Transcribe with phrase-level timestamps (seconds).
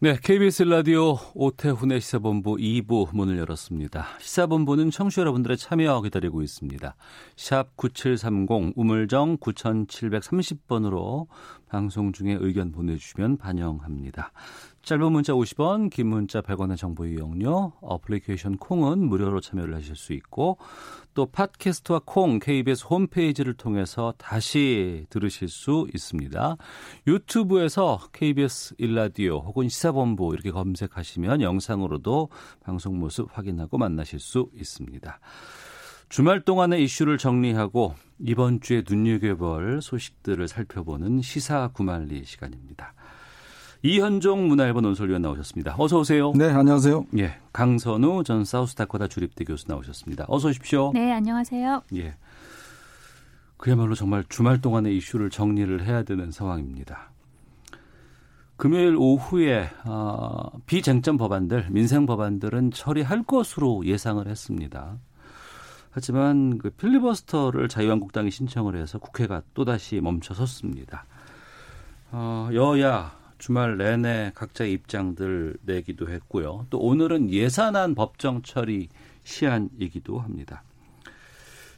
[0.00, 4.06] 네, KBS 라디오 오태훈의 시사본부 2부 문을 열었습니다.
[4.20, 6.94] 시사본부는 청취자 여러분들의 참여 기다리고 있습니다.
[7.34, 11.26] 샵 9730 우물정 9730번으로
[11.68, 14.30] 방송 중에 의견 보내주시면 반영합니다.
[14.82, 20.56] 짧은 문자 50원, 긴 문자 100원의 정보 이용료, 어플리케이션 콩은 무료로 참여를 하실 수 있고
[21.14, 26.56] 또 팟캐스트와 콩 KBS 홈페이지를 통해서 다시 들으실 수 있습니다.
[27.06, 32.28] 유튜브에서 KBS 일라디오 혹은 시사본부 이렇게 검색하시면 영상으로도
[32.62, 35.20] 방송 모습 확인하고 만나실 수 있습니다.
[36.08, 42.94] 주말 동안의 이슈를 정리하고 이번 주에 눈여겨볼 소식들을 살펴보는 시사 구말리 시간입니다.
[43.82, 45.76] 이현종 문화일보 논설위원 나오셨습니다.
[45.78, 46.32] 어서 오세요.
[46.34, 47.06] 네, 안녕하세요.
[47.18, 50.24] 예, 강선우 전 사우스다코타 주립대 교수 나오셨습니다.
[50.28, 50.90] 어서 오십시오.
[50.92, 51.82] 네, 안녕하세요.
[51.94, 52.16] 예.
[53.56, 57.10] 그야말로 정말 주말 동안의 이슈를 정리를 해야 되는 상황입니다.
[58.56, 64.98] 금요일 오후에 어, 비쟁점 법안들, 민생 법안들은 처리할 것으로 예상을 했습니다.
[65.90, 71.04] 하지만 그 필리버스터를 자유한국당이 신청을 해서 국회가 또다시 멈춰섰습니다.
[72.10, 76.66] 어, 여야 주말 내내 각자의 입장들 내기도 했고요.
[76.70, 78.88] 또 오늘은 예산안 법정 처리
[79.24, 80.62] 시한이기도 합니다.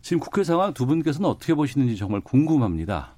[0.02, 3.14] 지금 국회 상황 두 분께서는 어떻게 보시는지 정말 궁금합니다.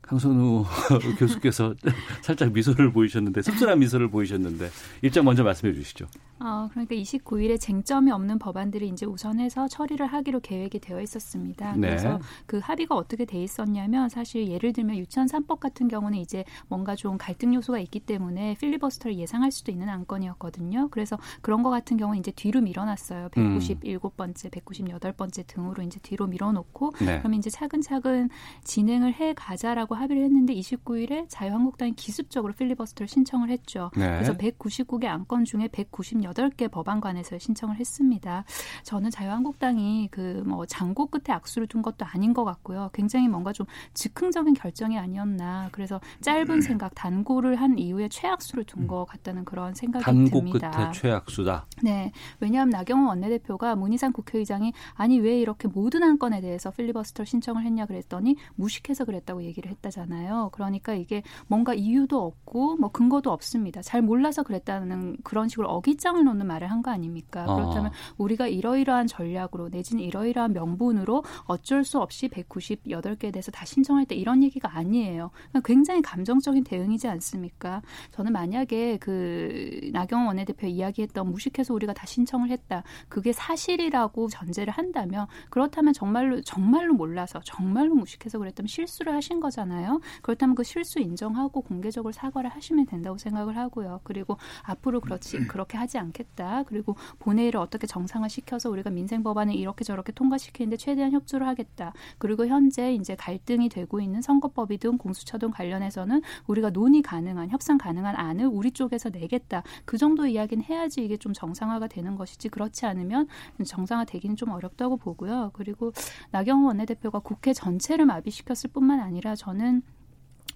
[0.00, 0.64] 강선우
[1.18, 1.74] 교수께서
[2.22, 4.70] 살짝 미소를 보이셨는데 씁쓸한 미소를 보이셨는데
[5.02, 6.06] 일장 먼저 말씀해 주시죠.
[6.44, 11.72] 어, 그러니까 29일에 쟁점이 없는 법안들이 이제 우선해서 처리를 하기로 계획이 되어 있었습니다.
[11.72, 11.88] 네.
[11.88, 16.96] 그래서 그 합의가 어떻게 돼 있었냐면 사실 예를 들면 유치원 3법 같은 경우는 이제 뭔가
[16.96, 20.88] 좀 갈등 요소가 있기 때문에 필리버스터를 예상할 수도 있는 안건이었거든요.
[20.90, 23.28] 그래서 그런 거 같은 경우는 이제 뒤로 밀어놨어요.
[23.30, 27.18] 197번째, 198번째 등으로 이제 뒤로 밀어놓고 네.
[27.18, 28.30] 그러면 이제 차근차근
[28.64, 33.90] 진행을 해 가자라고 합의를 했는데 29일에 자유한국당이 기습적으로 필리버스터를 신청을 했죠.
[33.96, 34.08] 네.
[34.14, 36.20] 그래서 199개 안건 중에 198
[36.56, 38.44] 개 법안관에서 신청을 했습니다.
[38.84, 42.90] 저는 자유한국당이 그 뭐 장고 끝에 악수를 둔 것도 아닌 것 같고요.
[42.92, 45.68] 굉장히 뭔가 좀 즉흥적인 결정이 아니었나.
[45.72, 50.70] 그래서 짧은 생각, 단고를 한 이후에 최악수를 둔 것 같다는 그런 생각이 단고 듭니다.
[50.70, 51.66] 끝에 최악수다.
[51.82, 52.12] 네.
[52.40, 58.36] 왜냐하면 나경원 원내대표가 문희상 국회의장이 아니 왜 이렇게 모든 안건에 대해서 필리버스터 신청을 했냐 그랬더니
[58.56, 60.50] 무식해서 그랬다고 얘기를 했다잖아요.
[60.52, 63.82] 그러니까 이게 뭔가 이유도 없고 뭐 근거도 없습니다.
[63.82, 67.44] 잘 몰라서 그랬다는 그런 식으로 어깃장을 놓는 말을 한 거 아닙니까?
[67.46, 67.54] 어.
[67.54, 74.14] 그렇다면 우리가 이러이러한 전략으로 내지는 이러이러한 명분으로 어쩔 수 없이 198개에 대해서 다 신청할 때
[74.16, 75.30] 이런 얘기가 아니에요.
[75.50, 77.82] 그러니까 굉장히 감정적인 대응이지 않습니까?
[78.10, 82.82] 저는 만약에 그 나경원 원내대표 이야기했던 무식해서 우리가 다 신청을 했다.
[83.08, 90.00] 그게 사실이라고 전제를 한다면 그렇다면 정말로 정말로 몰라서 정말로 무식해서 그랬다면 실수를 하신 거잖아요.
[90.22, 94.00] 그렇다면 그 실수 인정하고 공개적으로 사과를 하시면 된다고 생각을 하고요.
[94.02, 96.64] 그리고 앞으로 그렇지 그렇게 하지 않겠다.
[96.64, 101.92] 그리고 본회의를 어떻게 정상화 시켜서 우리가 민생 법안을 이렇게 저렇게 통과시키는데 최대한 협조를 하겠다.
[102.18, 108.46] 그리고 현재 이제 갈등이 되고 있는 선거법이든 공수처든 관련해서는 우리가 논의 가능한 협상 가능한 안을
[108.46, 109.62] 우리 쪽에서 내겠다.
[109.84, 113.28] 그 정도 이야기는 해야지 이게 좀 정상화가 되는 것이지 그렇지 않으면
[113.64, 115.50] 정상화 되기는 좀 어렵다고 보고요.
[115.54, 115.92] 그리고
[116.30, 119.82] 나경원 원내대표가 국회 전체를 마비시켰을 뿐만 아니라 저는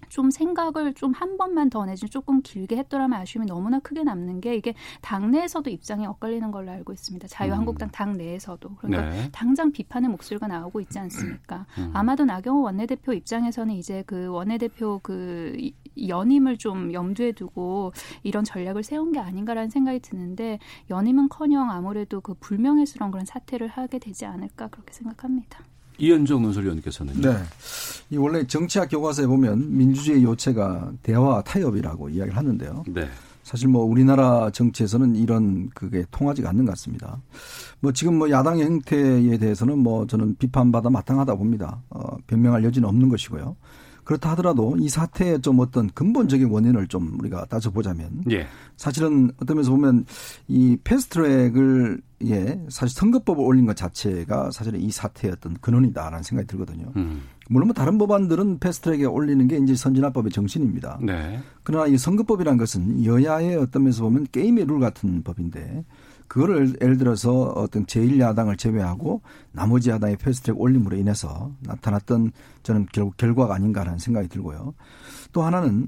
[0.09, 4.55] 좀 생각을 좀 한 번만 더 내지 조금 길게 했더라면 아쉬움이 너무나 크게 남는 게
[4.55, 7.27] 이게 당내에서도 입장이 엇갈리는 걸로 알고 있습니다.
[7.27, 9.29] 자유한국당 당내에서도 그러니까 네.
[9.31, 11.65] 당장 비판의 목소리가 나오고 있지 않습니까?
[11.77, 11.91] 음.
[11.93, 15.73] 아마도 나경원 원내대표 입장에서는 이제 그 원내대표 그 이-
[16.07, 17.91] 연임을 좀 염두에 두고
[18.21, 20.59] 이런 전략을 세운 게 아닌가라는 생각이 드는데
[20.91, 25.63] 연임은커녕 아무래도 그 불명예스러운 그런 사태를 하게 되지 않을까 그렇게 생각합니다.
[25.97, 27.35] 이현정 논설위원께서는 네.
[28.09, 32.83] 이 원래 정치학 교과서에 보면 민주주의 요체가 대화 타협이라고 이야기를 하는데요.
[32.87, 33.07] 네.
[33.43, 37.21] 사실 뭐 우리나라 정치에서는 이런 그게 통하지가 않는 것 같습니다.
[37.79, 41.81] 뭐 지금 뭐 야당의 행태에 대해서는 뭐 저는 비판받아 마땅하다 봅니다.
[41.89, 43.55] 어, 변명할 여지는 없는 것이고요.
[44.07, 48.47] 그렇다 하더라도 이 사태의 좀 어떤 근본적인 원인을 좀 우리가 따져보자면 예.
[48.77, 50.05] 사실은 어떤 면에서 보면
[50.47, 56.93] 이 패스트트랙을 예 사실 선거법을 올린 것 자체가 사실은 이 사태의 어떤 근원이다라는 생각이 들거든요.
[56.95, 57.23] 음.
[57.49, 60.99] 물론 뭐 다른 법안들은 패스트트랙에 올리는 게 이제 선진화법의 정신입니다.
[61.01, 61.41] 네.
[61.63, 65.83] 그러나 이 선거법이라는 것은 여야의 어떤 면에서 보면 게임의 룰 같은 법인데
[66.27, 69.21] 그거를 예를 들어서 어떤 제1야당을 제외하고
[69.51, 72.31] 나머지 야당의 패스트트랙 올림으로 인해서 나타났던
[72.63, 74.73] 저는 결국 결과가 아닌가라는 생각이 들고요.
[75.31, 75.87] 또 하나는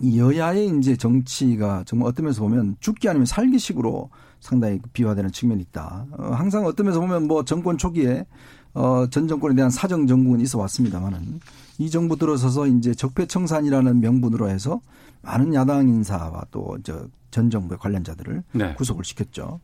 [0.00, 4.08] 이 여야의 이제 정치가 정말 어떤 면에서 보면 죽기 아니면 살기식으로
[4.40, 6.06] 상당히 비화되는 측면이 있다.
[6.12, 8.26] 어, 항상 어떤 면에서 보면 뭐 정권 초기에
[8.74, 11.40] 어, 전 정권에 대한 사정 정국은 있어 왔습니다만은
[11.78, 14.80] 이 정부 들어서서 이제 적폐청산이라는 명분으로 해서
[15.22, 18.74] 많은 야당 인사와 또저전 정부의 관련자들을 네.
[18.74, 19.60] 구속을 시켰죠.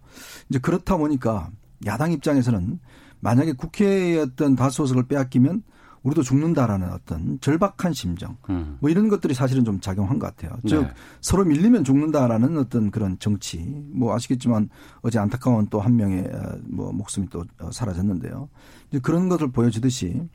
[0.49, 1.51] 이제 그렇다 보니까
[1.87, 2.79] 야당 입장에서는
[3.21, 5.63] 만약에 국회의 어떤 다수석을 빼앗기면
[6.03, 8.77] 우리도 죽는다라는 어떤 절박한 심정 음.
[8.81, 10.59] 뭐 이런 것들이 사실은 좀 작용한 것 같아요.
[10.67, 10.91] 즉 네.
[11.21, 13.59] 서로 밀리면 죽는다라는 어떤 그런 정치.
[13.93, 14.69] 뭐 아시겠지만
[15.03, 18.49] 어제 안타까운 또 한 명의 어, 뭐 목숨이 또 어, 사라졌는데요.
[18.91, 20.29] 이제 그런 것을 보여주듯이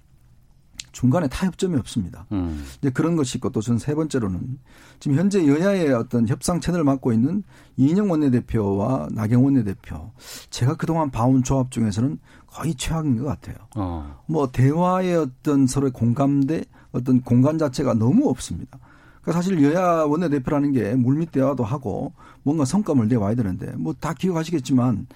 [0.92, 2.28] 중간에 타협점이 없습니다.
[2.32, 2.64] 음.
[2.78, 4.60] 이제 그런 것이 있고 또 저는 세 번째로는
[5.00, 7.44] 지금 현재 여야의 어떤 협상 채널을 맡고 있는
[7.78, 10.12] 이인영 원내대표와 나경 원 내대표
[10.52, 12.20] 제가 그동안 봐온 조합 중에서는
[12.54, 13.56] 거의 최악인 것 같아요.
[13.76, 14.20] 어.
[14.28, 18.78] 뭐 대화의 어떤 서로의 공감대 어떤 공간 자체가 너무 없습니다.
[19.22, 22.14] 그러니까 사실 여야 원내대표라는 게 물밑 대화도 하고
[22.44, 25.08] 뭔가 성과물 내와야 되는데 뭐 다 기억하시겠지만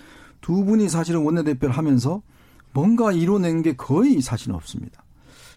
[0.42, 2.22] 두 분이 사실은 원내대표를 하면서
[2.74, 5.04] 뭔가 이뤄낸 게 거의 사실은 없습니다.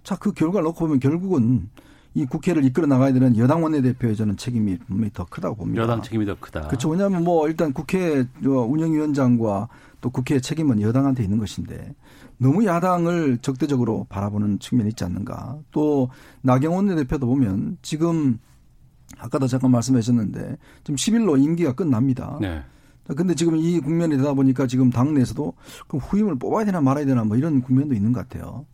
[0.02, 1.68] 자, 그 결과를 놓고 보면 결국은
[2.14, 5.82] 이 국회를 이끌어 나가야 되는 여당 원내대표의 저는 책임이 분명히 더 크다고 봅니다.
[5.82, 6.62] 여당 책임이 더 크다.
[6.66, 6.88] 그렇죠.
[6.88, 9.68] 왜냐하면 뭐 일단 국회 운영위원장과
[10.00, 11.94] 또 국회의 책임은 여당한테 있는 것인데
[12.38, 15.58] 너무 야당을 적대적으로 바라보는 측면이 있지 않는가.
[15.70, 16.10] 또
[16.42, 18.38] 나경원 원내대표도 보면 지금
[19.18, 22.38] 아까도 잠깐 말씀하셨는데 지금 10일로 임기가 끝납니다.
[22.40, 22.62] 네.
[23.16, 25.52] 근데 지금 이 국면이 되다 보니까 지금 당내에서도
[25.88, 28.66] 그럼 후임을 뽑아야 되나 말아야 되나 뭐 이런 국면도 있는 것 같아요.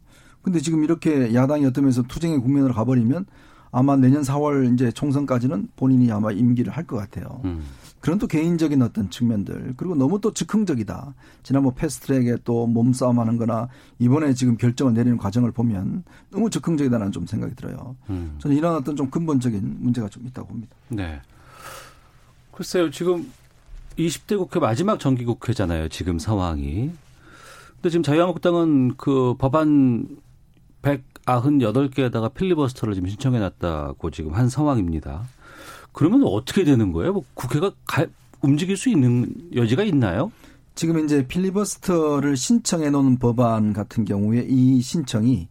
[0.43, 3.25] 근데 지금 이렇게 야당이 어떠면서 투쟁의 국면으로 가버리면
[3.73, 7.41] 아마 내년 4월 이제 총선까지는 본인이 아마 임기를 할 것 같아요.
[7.45, 7.65] 음.
[8.07, 11.13] 그런 또 개인적인 어떤 측면들 그리고 너무 또 즉흥적이다.
[11.43, 13.69] 지난번 패스트트랙에 또 몸싸움하는 거나
[13.99, 17.97] 이번에 지금 결정을 내리는 과정을 보면 너무 즉흥적이다는 좀 생각이 들어요.
[18.09, 18.37] 음.
[18.39, 20.77] 저는 이런 어떤 좀 근본적인 문제가 좀 있다고 봅니다.
[20.87, 21.21] 네.
[22.53, 23.29] 글쎄요, 지금
[23.99, 26.93] 20대 국회 마지막 정기국회잖아요, 지금 상황이.
[27.75, 30.07] 근데 지금 자유한국당은 그 법안
[30.83, 35.25] 198개에다가 필리버스터를 지금 신청해 놨다고 지금 한 상황입니다.
[35.97, 37.15] 그러면 어떻게 되는 거예요?
[37.15, 38.05] 뭐 국회가 가,
[38.43, 40.31] 움직일 수 있는 여지가 있나요?
[40.75, 45.49] 지금 이제 필리버스터를 신청해 놓은 법안 같은 경우에 이 신청이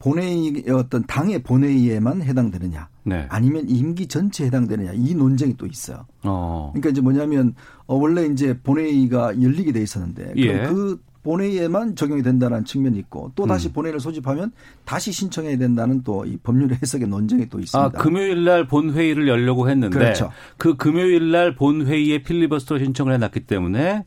[0.00, 3.26] 본회의 어떤 당의 본회의에만 해당되느냐 네.
[3.28, 6.06] 아니면 임기 전체에 해당되느냐 이 논쟁이 또 있어요.
[6.24, 6.72] 어.
[6.72, 7.54] 그러니까 이제 뭐냐면
[7.86, 10.66] 어 원래 이제 본회의가 열리게 돼 있었는데 예.
[10.66, 13.72] 그 본회의에만 적용이 된다는 측면이 있고 또 다시 음.
[13.72, 14.52] 본회의를 소집하면
[14.84, 17.98] 다시 신청해야 된다는 또 이 법률 해석의 논쟁이 또 있습니다.
[17.98, 20.30] 아, 금요일 날 본회의를 열려고 했는데 그렇죠.
[20.56, 24.04] 그 금요일 날 본회의에 필리버스터 신청을 해 놨기 때문에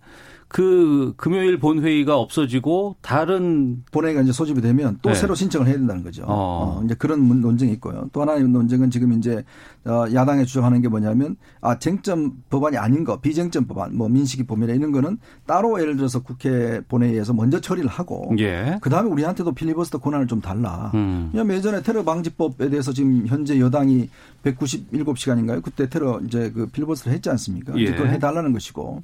[0.49, 5.15] 그 금요일 본회의가 없어지고 다른 본회의가 이제 소집이 되면 또 네.
[5.15, 6.23] 새로 신청을 해야 된다는 거죠.
[6.25, 6.77] 어.
[6.79, 8.09] 어, 이제 그런 문- 논쟁이 있고요.
[8.13, 9.43] 또 하나의 논쟁은 지금 이제
[9.85, 14.73] 어, 야당에 주장하는 게 뭐냐면 아 쟁점 법안이 아닌 거 비쟁점 법안 뭐 민식이 법이나
[14.73, 18.77] 이런 거는 따로 예를 들어서 국회 본회의에서 먼저 처리를 하고 예.
[18.81, 20.91] 그 다음에 우리한테도 필리버스터 권한을 좀 달라.
[20.95, 21.29] 음.
[21.33, 24.09] 왜냐하면 예전에 테러 방지법에 대해서 지금 현재 여당이
[24.43, 25.61] 197시간인가요?
[25.61, 27.73] 그때 테러 이제 그 필리버스터를 했지 않습니까?
[27.77, 27.91] 예.
[27.91, 29.03] 그걸 해 달라는 것이고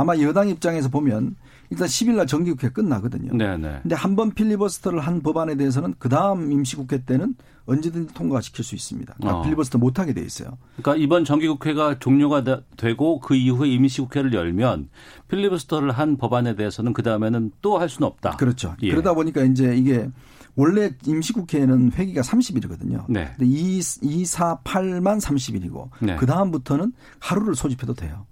[0.00, 1.36] 아마 여당 입장에서 보면
[1.70, 3.32] 일단 10일 날 정기국회 끝나거든요.
[3.34, 3.78] 네, 네.
[3.82, 7.34] 근데 한 번 필리버스터를 한 법안에 대해서는 그 다음 임시국회 때는
[7.66, 9.14] 언제든지 통과시킬 수 있습니다.
[9.16, 9.42] 그러니까 어.
[9.42, 10.56] 필리버스터 못하게 돼 있어요.
[10.76, 14.88] 그러니까 이번 정기국회가 종료가 되- 되고 그 이후에 임시국회를 열면
[15.28, 18.36] 필리버스터를 한 법안에 대해서는 그 다음에는 또 할 수는 없다.
[18.36, 18.76] 그렇죠.
[18.82, 18.90] 예.
[18.90, 20.08] 그러다 보니까 이제 이게
[20.54, 23.04] 원래 임시국회는 회기가 30일이거든요.
[23.08, 23.32] 네.
[23.36, 26.16] 근데 2, 2, 4, 8만 30일이고 네.
[26.16, 28.24] 그 다음부터는 하루를 소집해도 돼요.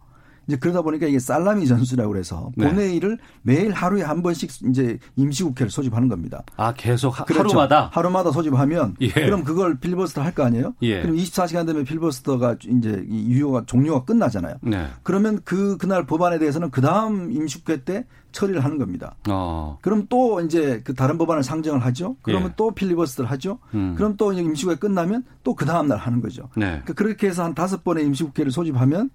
[0.47, 2.69] 이제 그러다 보니까 이게 살라미 전술이라고 그래서 네.
[2.69, 6.43] 본회의를 매일 하루에 한 번씩 이제 임시국회를 소집하는 겁니다.
[6.57, 7.49] 아 계속 하, 그렇죠.
[7.49, 9.09] 하루마다 하루마다 소집하면 예.
[9.09, 10.75] 그럼 그걸 필버스터 할 거 아니에요?
[10.83, 11.01] 예.
[11.01, 14.57] 그럼 24시간 되면 필버스터가 이제 이 유효가 종료가 끝나잖아요.
[14.63, 14.89] 네.
[15.05, 19.15] 그러면 그 그날 법안에 대해서는 그 다음 임시국회 때 처리를 하는 겁니다.
[19.29, 19.79] 어.
[19.81, 22.17] 그럼 또 이제 그 다른 법안을 상정을 하죠.
[22.23, 22.55] 그러면 예.
[22.57, 23.61] 또 필리버스터를 하죠.
[23.75, 23.95] 음.
[23.97, 26.49] 그럼 또 임시국회 끝나면 또 그 다음 날 하는 거죠.
[26.57, 26.67] 네.
[26.67, 29.09] 그러니까 그렇게 해서 한 다섯 번의 임시국회를 소집하면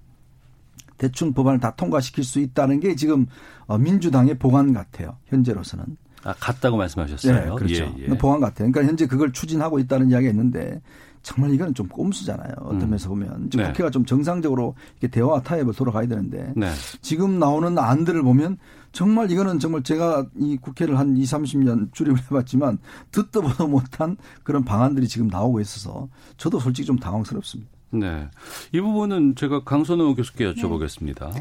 [1.00, 3.25] 대충 법안을 다 통과시킬 수 있다는 게 지금
[3.65, 5.18] 어, 민주당의 보관 같아요.
[5.25, 5.98] 현재로서는.
[6.24, 7.34] 아, 같다고 말씀하셨어요.
[7.34, 7.96] 네, 그렇죠.
[7.98, 8.18] 예, 예.
[8.18, 8.70] 보안 같아요.
[8.70, 10.82] 그러니까 현재 그걸 추진하고 있다는 이야기가 있는데
[11.24, 12.53] 정말 이건 좀 꼼수잖아요.
[12.60, 12.89] 어떤 음.
[12.89, 13.68] 면에서 보면 네.
[13.68, 16.70] 국회가 좀 정상적으로 이렇게 대화 타협을 돌아가야 되는데 네.
[17.01, 18.58] 지금 나오는 안들을 보면
[18.91, 22.79] 정말 이거는 정말 제가 이 국회를 한 2, 30년 주립을 해봤지만
[23.12, 27.78] 듣도 보도 못한 그런 방안들이 지금 나오고 있어서 저도 솔직히 좀 당황스럽습니다.
[27.91, 28.27] 네.
[28.74, 31.34] 이 부분은 제가 강선호 교수께 여쭤보겠습니다.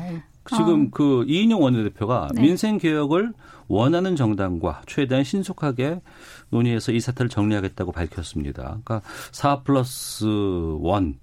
[0.49, 2.43] 지금 그 이인영 원내대표가 네.
[2.43, 3.33] 민생 개혁을
[3.69, 6.01] 원하는 정당과 최대한 신속하게
[6.51, 8.63] 논의해서 이 사태를 정리하겠다고 밝혔습니다.
[8.63, 9.03] 그러니까
[9.33, 11.15] 4 플러스 1,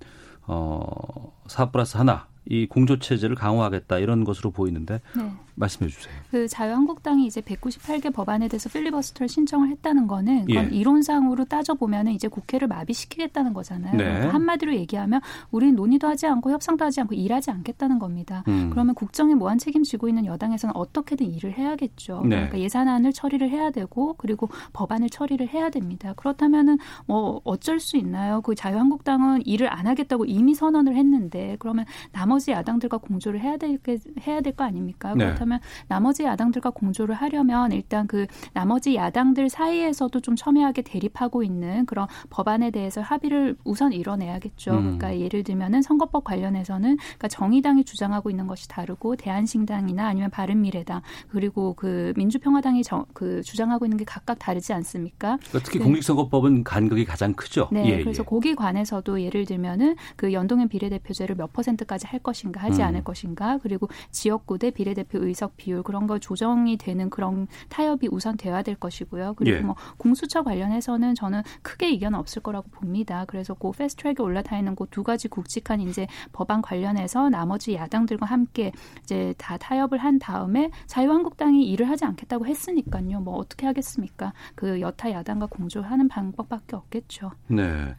[0.47, 5.31] 어, 4 플러스 하나 이 공조 체제를 강화하겠다 이런 것으로 보이는데 네.
[5.55, 6.13] 말씀해 주세요.
[6.31, 10.75] 그 자유한국당이 이제 198개 법안에 대해서 필리버스터를 신청을 했다는 거는 그건 예.
[10.75, 13.95] 이론상으로 따져보면 이제 국회를 마비시키겠다는 거잖아요.
[13.95, 14.03] 네.
[14.03, 15.21] 그러니까 한마디로 얘기하면
[15.51, 18.43] 우리는 논의도 하지 않고 협상도 하지 않고 일하지 않겠다는 겁니다.
[18.47, 18.69] 음.
[18.71, 22.21] 그러면 국정에 무한 책임지고 있는 여당에서는 어떻게든 일을 해야겠죠.
[22.23, 22.29] 네.
[22.35, 26.13] 그러니까 예산안을 처리를 해야 되고 그리고 법안을 처리를 해야 됩니다.
[26.15, 28.41] 그렇다면은 뭐 어쩔 수 있나요?
[28.41, 34.41] 그 자유한국당은 일을 안 하겠다고 이미 선언을 했는데 그러면 나머지 야당들과 공조를 해야 될게 해야
[34.41, 35.13] 될 거 아닙니까?
[35.15, 35.25] 네.
[35.25, 35.44] 그렇다면
[35.87, 42.71] 나머지 야당들과 공조를 하려면 일단 그 나머지 야당들 사이에서도 좀 첨예하게 대립하고 있는 그런 법안에
[42.71, 44.71] 대해서 합의를 우선 이뤄내야겠죠.
[44.71, 44.81] 음.
[44.97, 51.73] 그러니까 예를 들면은 선거법 관련해서는 그러니까 정의당이 주장하고 있는 것이 다르고 대한신당이나 아니면 바른미래당 그리고
[51.73, 55.37] 그 민주평화당이 정, 그 주장하고 있는 게 각각 다르지 않습니까?
[55.37, 55.85] 그러니까 특히 네.
[55.85, 57.69] 공직선거법은 간극이 가장 크죠.
[57.71, 58.25] 네, 예, 그래서 예.
[58.25, 62.87] 거기 관해서도 예를 들면은 그 연동형 비례대표제를 몇 퍼센트까지 할 것인가 하지 음.
[62.87, 68.37] 않을 것인가 그리고 지역구 대 비례대표 의석 비율 그런 거 조정이 되는 그런 타협이 우선
[68.37, 69.35] 돼야 될 것이고요.
[69.35, 69.61] 그리고 예.
[69.61, 73.25] 뭐 공수처 관련해서는 저는 크게 이견은 없을 거라고 봅니다.
[73.27, 78.71] 그래서 그 패스트트랙에 올라타 있는 그 두 가지 굵직한 이제 법안 관련해서 나머지 야당들과 함께
[79.03, 83.19] 이제 다 타협을 한 다음에 자유한국당이 일을 하지 않겠다고 했으니까요.
[83.19, 84.31] 뭐 어떻게 하겠습니까?
[84.55, 87.31] 그 여타 야당과 공조하는 방법밖에 없겠죠.
[87.47, 87.93] 네.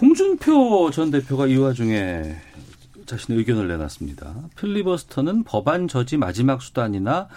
[0.00, 2.36] 홍준표 전 대표가 이 와중에
[3.10, 4.34] 자신의 의견을 내놨습니다.
[4.56, 7.28] 필리버스터는 법안 저지 마지막 수단이나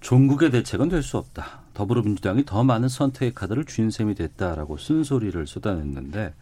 [0.00, 1.60] 종국의 대책은 될 수 없다.
[1.74, 6.34] 더불어민주당이 더 많은 선택의 카드를 쥔 셈이 됐다라고 쓴소리를 쏟아냈는데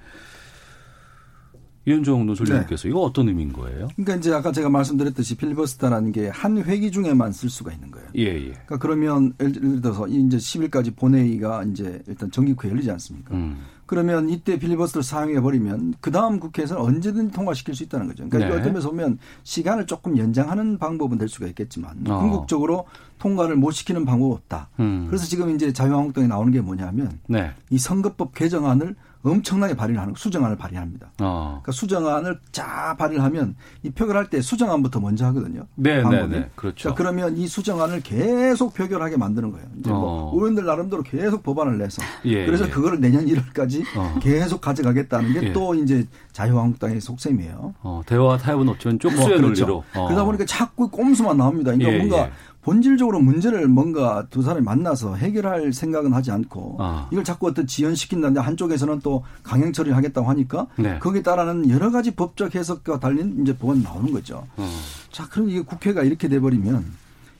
[1.88, 3.88] 이현종 노설님께서 이거 어떤 의미인 거예요?
[3.96, 8.08] 그러니까 이제 아까 제가 말씀드렸듯이 필리버스터라는 게 한 회기 중에만 쓸 수가 있는 거예요.
[8.16, 8.50] 예, 예.
[8.52, 13.34] 그러니까 그러면 예를 들어서 이제 10일까지 본회의가 이제 일단 정기국회 열리지 않습니까?
[13.34, 13.58] 음.
[13.86, 18.28] 그러면 이때 필리버스터를 사용해 버리면 그 다음 국회에서는 언제든 통과시킬 수 있다는 거죠.
[18.28, 18.60] 그러니까 네.
[18.60, 22.18] 어떤 면에서 보면 시간을 조금 연장하는 방법은 될 수가 있겠지만 어.
[22.20, 22.84] 궁극적으로
[23.18, 24.68] 통과를 못 시키는 방법 없다.
[24.78, 25.06] 음.
[25.08, 27.50] 그래서 지금 이제 자유한국당이 나오는 게 뭐냐면 네.
[27.70, 31.10] 이 선거법 개정안을 엄청나게 발의를 하는 수정안을 발의합니다.
[31.20, 31.60] 어.
[31.62, 35.66] 그러니까 수정안을 쫙 발의를 하면 이 표결할 때 수정안부터 먼저 하거든요.
[35.74, 36.26] 네, 네.
[36.26, 36.50] 네.
[36.54, 36.90] 그렇죠.
[36.90, 39.66] 자, 그러면 이 수정안을 계속 표결하게 만드는 거예요.
[39.80, 40.32] 이제 뭐 어.
[40.34, 42.70] 의원들 나름대로 계속 법안을 내서 예, 그래서 예.
[42.70, 44.18] 그거를 내년 1월까지 어.
[44.20, 45.52] 계속 가져가겠다는 게 예.
[45.52, 47.74] 또 이제 자유한국당의 속셈이에요.
[47.82, 49.66] 어, 대화와 타협은 없지만 쪽수의 뭐 논리로.
[49.66, 49.84] 그렇죠.
[49.94, 50.06] 어.
[50.06, 51.72] 그러다 보니까 자꾸 꼼수만 나옵니다.
[51.72, 52.32] 그러니까 예, 뭔가 예.
[52.68, 57.08] 본질적으로 문제를 뭔가 두 사람이 만나서 해결할 생각은 하지 않고 아.
[57.10, 60.98] 이걸 자꾸 어떤 지연시킨다는데 한쪽에서는 또 강행 처리를 하겠다고 하니까 네.
[60.98, 64.46] 거기에 따르는 여러 가지 법적 해석과 달린 이제 법안이 나오는 거죠.
[64.58, 64.68] 어.
[65.10, 66.84] 자, 그럼 이게 국회가 이렇게 돼버리면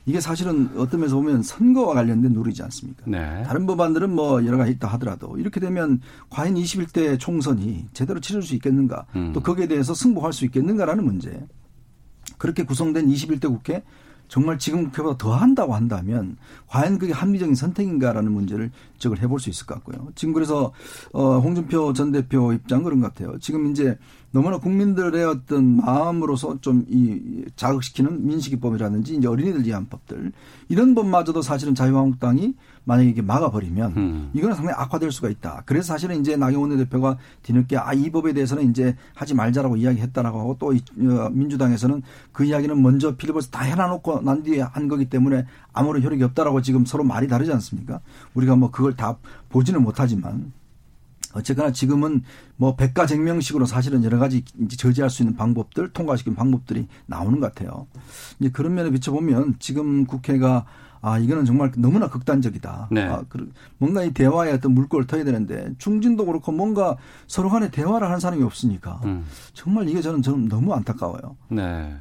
[0.07, 3.03] 이게 사실은 어떤 면에서 보면 선거와 관련된 룰이지 않습니까?
[3.05, 3.43] 네.
[3.43, 8.55] 다른 법안들은 뭐 여러 가지 있다 하더라도 이렇게 되면 과연 21대 총선이 제대로 치를 수
[8.55, 9.31] 있겠는가 음.
[9.33, 11.39] 또 거기에 대해서 승복할 수 있겠는가라는 문제.
[12.39, 13.83] 그렇게 구성된 21대 국회
[14.29, 19.65] 정말 지금 국회보다 더 한다고 한다면 과연 그게 합리적인 선택인가라는 문제를 지적을 해볼 수 있을
[19.65, 20.07] 것 같고요.
[20.15, 20.71] 지금 그래서
[21.11, 23.37] 어 홍준표 전 대표 입장 그런 것 같아요.
[23.39, 23.97] 지금 이제
[24.31, 30.31] 너무나 국민들의 어떤 마음으로서 좀 이 자극시키는 민식이법이라든지 이제 어린이들 위한 법들
[30.69, 32.55] 이런 법마저도 사실은 자유한국당이
[32.85, 34.31] 만약에 이게 막아버리면 음.
[34.33, 35.63] 이거는 상당히 악화될 수가 있다.
[35.65, 40.55] 그래서 사실은 이제 나경원 대표가 뒤늦게 아 이 법에 대해서는 이제 하지 말자라고 이야기했다라고 하고
[40.59, 45.45] 또 이, 어, 민주당에서는 그 이야기는 먼저 필리버스 다 해놔놓고 난 뒤에 한 거기 때문에
[45.73, 47.99] 아무런 효력이 없다라고 지금 서로 말이 다르지 않습니까?
[48.35, 49.17] 우리가 뭐 그걸 다
[49.49, 50.53] 보지는 못하지만
[51.35, 52.23] 어쨌거나 지금은
[52.57, 57.87] 뭐 백가쟁명식으로 사실은 여러 가지 이제 저지할 수 있는 방법들 통과시키는 방법들이 나오는 것 같아요.
[58.39, 60.65] 이제 그런 면에 비춰보면 지금 국회가
[61.01, 62.89] 아 이거는 정말 너무나 극단적이다.
[62.91, 63.03] 네.
[63.05, 68.07] 아, 그- 뭔가 이 대화에 어떤 물꼬를 터야 되는데 중진도 그렇고 뭔가 서로 간에 대화를
[68.07, 69.25] 하는 사람이 없으니까 음.
[69.53, 71.37] 정말 이게 저는 저는 너무 안타까워요.
[71.49, 71.95] 네.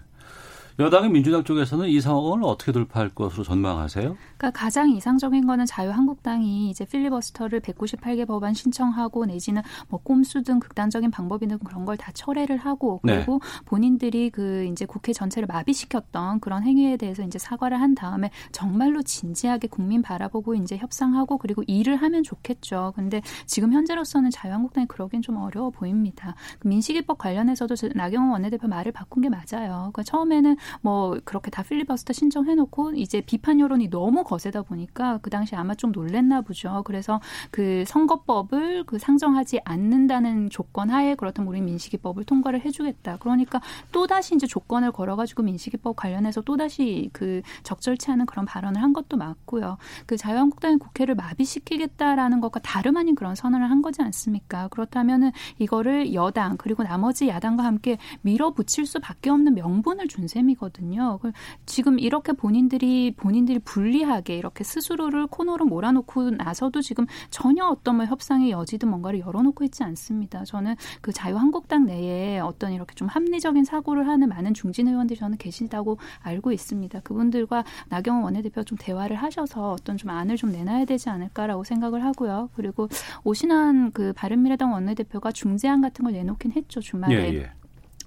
[0.78, 4.16] 여당의 민주당 쪽에서는 이 상황을 어떻게 돌파할 것으로 전망하세요?
[4.36, 11.10] 그러니까 가장 이상적인 거는 자유한국당이 이제 필리버스터를 198개 법안 신청하고 내지는 뭐 꼼수 등 극단적인
[11.10, 13.16] 방법이든 그런 걸 다 철회를 하고 네.
[13.16, 13.64] 그리고 네.
[13.66, 19.68] 본인들이 그 이제 국회 전체를 마비시켰던 그런 행위에 대해서 이제 사과를 한 다음에 정말로 진지하게
[19.68, 22.92] 국민 바라보고 이제 협상하고 그리고 일을 하면 좋겠죠.
[22.94, 26.36] 근데 지금 현재로서는 자유한국당이 그러긴 좀 어려워 보입니다.
[26.60, 29.90] 그 민식이법 관련해서도 나경원 원내대표 말을 바꾼 게 맞아요.
[29.92, 35.54] 그러니까 처음에는 뭐 그렇게 다 필리버스터 신청해놓고 이제 비판 여론이 너무 거세다 보니까 그 당시
[35.56, 36.82] 아마 좀 놀랬나 보죠.
[36.84, 37.20] 그래서
[37.50, 43.18] 그 선거법을 그 상정하지 않는다는 조건 하에 그렇다면 우리 민식이법을 통과를 해주겠다.
[43.18, 43.60] 그러니까
[43.92, 48.92] 또 다시 이제 조건을 걸어가지고 민식이법 관련해서 또 다시 그 적절치 않은 그런 발언을 한
[48.92, 49.78] 것도 맞고요.
[50.06, 54.68] 그 자유한국당의 국회를 마비시키겠다라는 것과 다름 아닌 그런 선언을 한 거지 않습니까?
[54.68, 61.18] 그렇다면은 이거를 여당 그리고 나머지 야당과 함께 밀어붙일 수밖에 없는 명분을 준 셈이 거든요.
[61.66, 68.50] 지금 이렇게 본인들이 본인들이 불리하게 이렇게 스스로를 코너로 몰아놓고 나서도 지금 전혀 어떤 뭐 협상의
[68.50, 70.44] 여지든 뭔가를 열어놓고 있지 않습니다.
[70.44, 75.98] 저는 그 자유한국당 내에 어떤 이렇게 좀 합리적인 사고를 하는 많은 중진 의원들이 저는 계시다고
[76.20, 77.00] 알고 있습니다.
[77.00, 82.50] 그분들과 나경원 원내대표가 좀 대화를 하셔서 어떤 좀 안을 좀 내놔야 되지 않을까라고 생각을 하고요.
[82.54, 82.88] 그리고
[83.24, 87.14] 오신환 그 바른미래당 원내대표가 중재안 같은 걸 내놓긴 했죠 주말에.
[87.14, 87.50] 예, 예.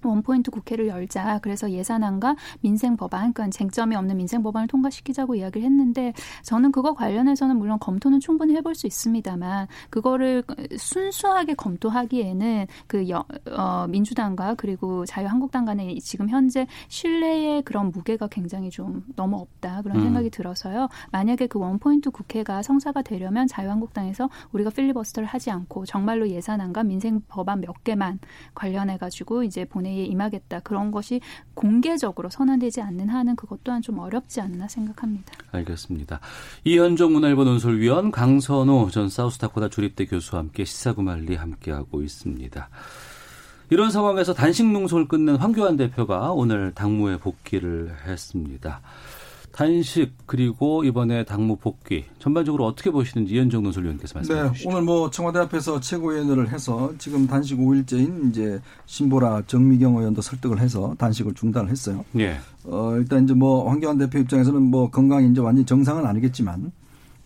[0.10, 1.40] 원포인트 국회를 열자.
[1.40, 7.58] 그래서 예산안과 민생 법안, 그러니까 쟁점이 없는 민생 법안을 통과시키자고 이야기를 했는데 저는 그거 관련해서는
[7.58, 10.44] 물론 검토는 충분히 해볼 수 있습니다만 그거를
[10.78, 18.70] 순수하게 검토하기에는 그 여, 어, 민주당과 그리고 자유한국당 간의 지금 현재 신뢰의 그런 무게가 굉장히
[18.70, 20.04] 좀 너무 없다 그런 음.
[20.04, 20.90] 생각이 들어서요.
[21.12, 27.62] 만약에 그 원포인트 국회가 성사가 되려면 자유한국당에서 우리가 필리버스터를 하지 않고 정말로 예산안과 민생 법안
[27.62, 28.20] 몇 개만
[28.56, 31.22] 관련해 가지고 이제 보내 본회의에 임하겠다 그런 것이
[31.54, 35.34] 공개적으로 선언되지 않는 한은 그것 또한 좀 어렵지 않나 생각합니다.
[35.52, 36.20] 알겠습니다.
[36.64, 42.70] 이현종 문화일보 논설위원 강선호 전 사우스다코다 주립대 교수와 함께 시사구말리 함께하고 있습니다.
[43.70, 48.82] 이런 상황에서 단식 농성을 끝낸 황교안 대표가 오늘 당무에 복귀를 했습니다.
[49.52, 54.70] 단식 그리고 이번에 당무 복귀 전반적으로 어떻게 보시는지 이현정 논설위원께서 말씀해 네, 주시죠.
[54.70, 60.96] 오늘 뭐 청와대 앞에서 최고위원회를 해서 지금 단식 5일째인 이제 신보라 정미경 의원도 설득을 해서
[60.98, 62.04] 단식을 중단을 했어요.
[62.18, 62.38] 예.
[62.64, 66.72] 어, 일단 이제 뭐 황교안 대표 입장에서는 뭐 건강이 이제 완전 정상은 아니겠지만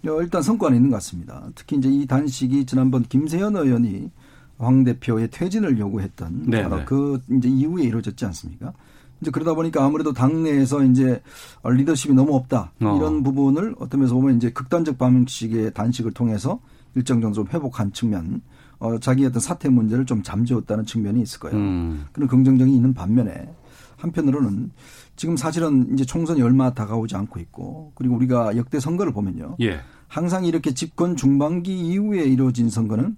[0.08, 1.44] 어, 일단 성과는 있는 것 같습니다.
[1.55, 4.12] 특히 이제 이 단식이 지난번 김세현 의원이
[4.58, 6.86] 황 대표의 퇴진을 요구했던 네 바로 네.
[6.86, 8.74] 그 이제 이후에 이루어졌지 않습니까?
[9.22, 11.22] 이제 그러다 보니까 아무래도 당내에서 이제
[11.63, 12.98] 리더십이 너무 없다 어.
[12.98, 16.59] 이런 부분을 어떤 면에서 보면 이제 극단적 방식의 단식을 통해서
[16.96, 18.42] 일정 정도 좀 회복한 측면,
[18.79, 21.57] 어, 자기 어떤 사태 문제를 좀 잠재웠다는 측면이 있을 거예요.
[21.57, 22.05] 음.
[22.13, 23.50] 그런 긍정적이 있는 반면에
[23.98, 24.72] 한편으로는
[25.16, 29.57] 지금 사실은 이제 총선이 얼마 다가오지 않고 있고 그리고 우리가 역대 선거를 보면요.
[29.61, 29.79] 예.
[30.07, 33.18] 항상 이렇게 집권 중반기 이후에 이루어진 선거는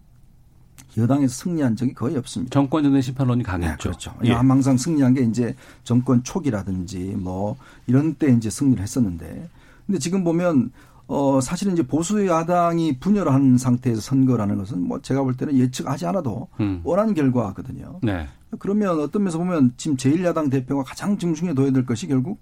[0.97, 2.51] 여당에서 승리한 적이 거의 없습니다.
[2.51, 3.71] 정권 전의 심판론이 강했죠.
[3.71, 4.13] 네, 그렇죠.
[4.25, 4.31] 예.
[4.31, 7.55] 항상 승리한 게 이제 정권 초기라든지 뭐
[7.85, 9.49] 이런 때 이제 승리를 했었는데
[9.85, 10.71] 근데 지금 보면
[11.07, 16.49] 어 사실은 이제 보수 야당이 분열한 상태에서 선거라는 것은 뭐 제가 볼 때는 예측하지 않아도
[16.59, 16.81] 음.
[16.83, 17.99] 뻔한 결과거든요.
[18.03, 18.27] 네.
[18.59, 22.41] 그러면 어떤 면에서 보면 지금 제1야당 대표가 가장 중심에 둬야 될 것이 결국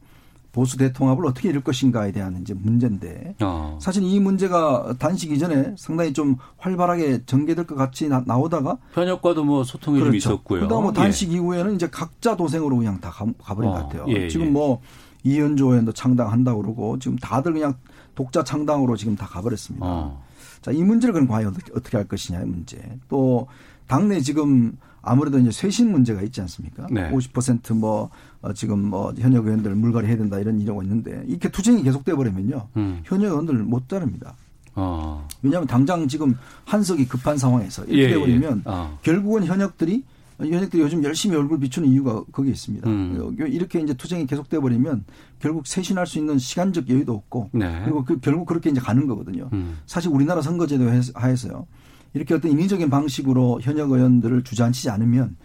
[0.56, 3.78] 보수 대통합을 어떻게 이룰 것인가에 대한 이제 문제인데 어.
[3.82, 9.66] 사실 이 문제가 단식 이전에 상당히 좀 활발하게 전개될 것 같이 나, 오다가 현역과도 뭐
[9.66, 10.12] 소통이 그렇죠.
[10.12, 10.62] 좀 있었고요.
[10.62, 11.34] 그다음 뭐 단식 예.
[11.34, 13.74] 이후에는 이제 각자 도생으로 그냥 다 가, 가버린 어.
[13.74, 14.06] 것 같아요.
[14.08, 14.50] 예, 지금 예.
[14.50, 14.80] 뭐
[15.26, 17.74] 이현조 의원도 창당한다고 그러고 지금 다들 그냥
[18.16, 19.86] 독자 창당으로 지금 다 가버렸습니다.
[19.86, 20.24] 어.
[20.62, 22.78] 자, 이 문제를 그럼 과연 어떻게 할 것이냐의 문제.
[23.10, 23.48] 또
[23.88, 26.88] 당내 지금 아무래도 이제 쇄신 문제가 있지 않습니까?
[26.92, 27.10] 네.
[27.12, 28.10] 50%뭐
[28.42, 32.68] 어, 지금 뭐 현역 의원들 물갈이 해야 된다 이런 일하고 있는데 이렇게 투쟁이 계속돼 버리면요
[32.76, 33.02] 음.
[33.06, 34.36] 현역 의원들 못 자릅니다.
[34.74, 35.26] 어.
[35.42, 38.70] 왜냐하면 당장 지금 한석이 급한 상황에서 이렇게 예, 돼버리면 예.
[38.70, 38.98] 어.
[39.04, 40.04] 결국은 현역들이
[40.38, 42.90] 현역들이 요즘 열심히 얼굴 비추는 이유가 거기에 있습니다.
[42.90, 43.38] 음.
[43.40, 45.06] 이렇게 이제 투쟁이 계속돼 버리면
[45.40, 47.82] 결국 쇄신할 수 있는 시간적 여유도 없고 네.
[47.86, 49.50] 그리고 그 결국 그렇게 이제 가는 거거든요.
[49.54, 49.78] 음.
[49.86, 51.68] 사실 우리나라 선거제도 하에서요.
[52.16, 55.36] 이렇게 어떤 인위적인 방식으로 현역 의원들을 주저앉히지 않으면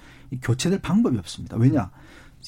[0.41, 1.57] 교체될 방법이 없습니다.
[1.59, 1.91] 왜냐?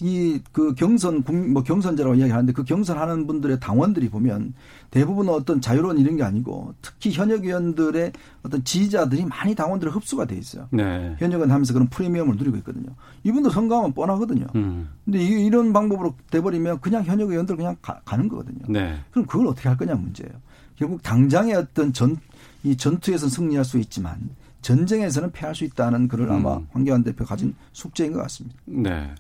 [0.01, 4.55] 이 그 경선 뭐 경선제라고 이야기하는데 그 경선하는 분들의 당원들이 보면
[4.91, 10.37] 대부분 어떤 자유로운 이런 게 아니고 특히 현역 의원들의 어떤 지지자들이 많이 당원들을 흡수가 돼
[10.37, 10.67] 있어요.
[10.71, 11.15] 네.
[11.19, 12.87] 현역은 하면서 그런 프리미엄을 누리고 있거든요.
[13.25, 14.47] 이분들 선거하면 뻔하거든요.
[14.55, 14.89] 음.
[15.05, 18.65] 근데 이 런 방법으로 돼버리면 그냥 현역 의원들 그냥 가, 는 거거든요.
[18.71, 18.99] 네.
[19.11, 20.33] 그럼 그걸 어떻게 할 거냐 문제예요.
[20.77, 22.17] 결국 당장의 어떤 전
[22.65, 26.69] 이 전투에서 승리할 수 있지만 전쟁에서는 패할 수 있다는 그를 아마 음.
[26.71, 28.57] 황교안 대표 가진 숙제인 것 같습니다.
[28.65, 29.15] 네.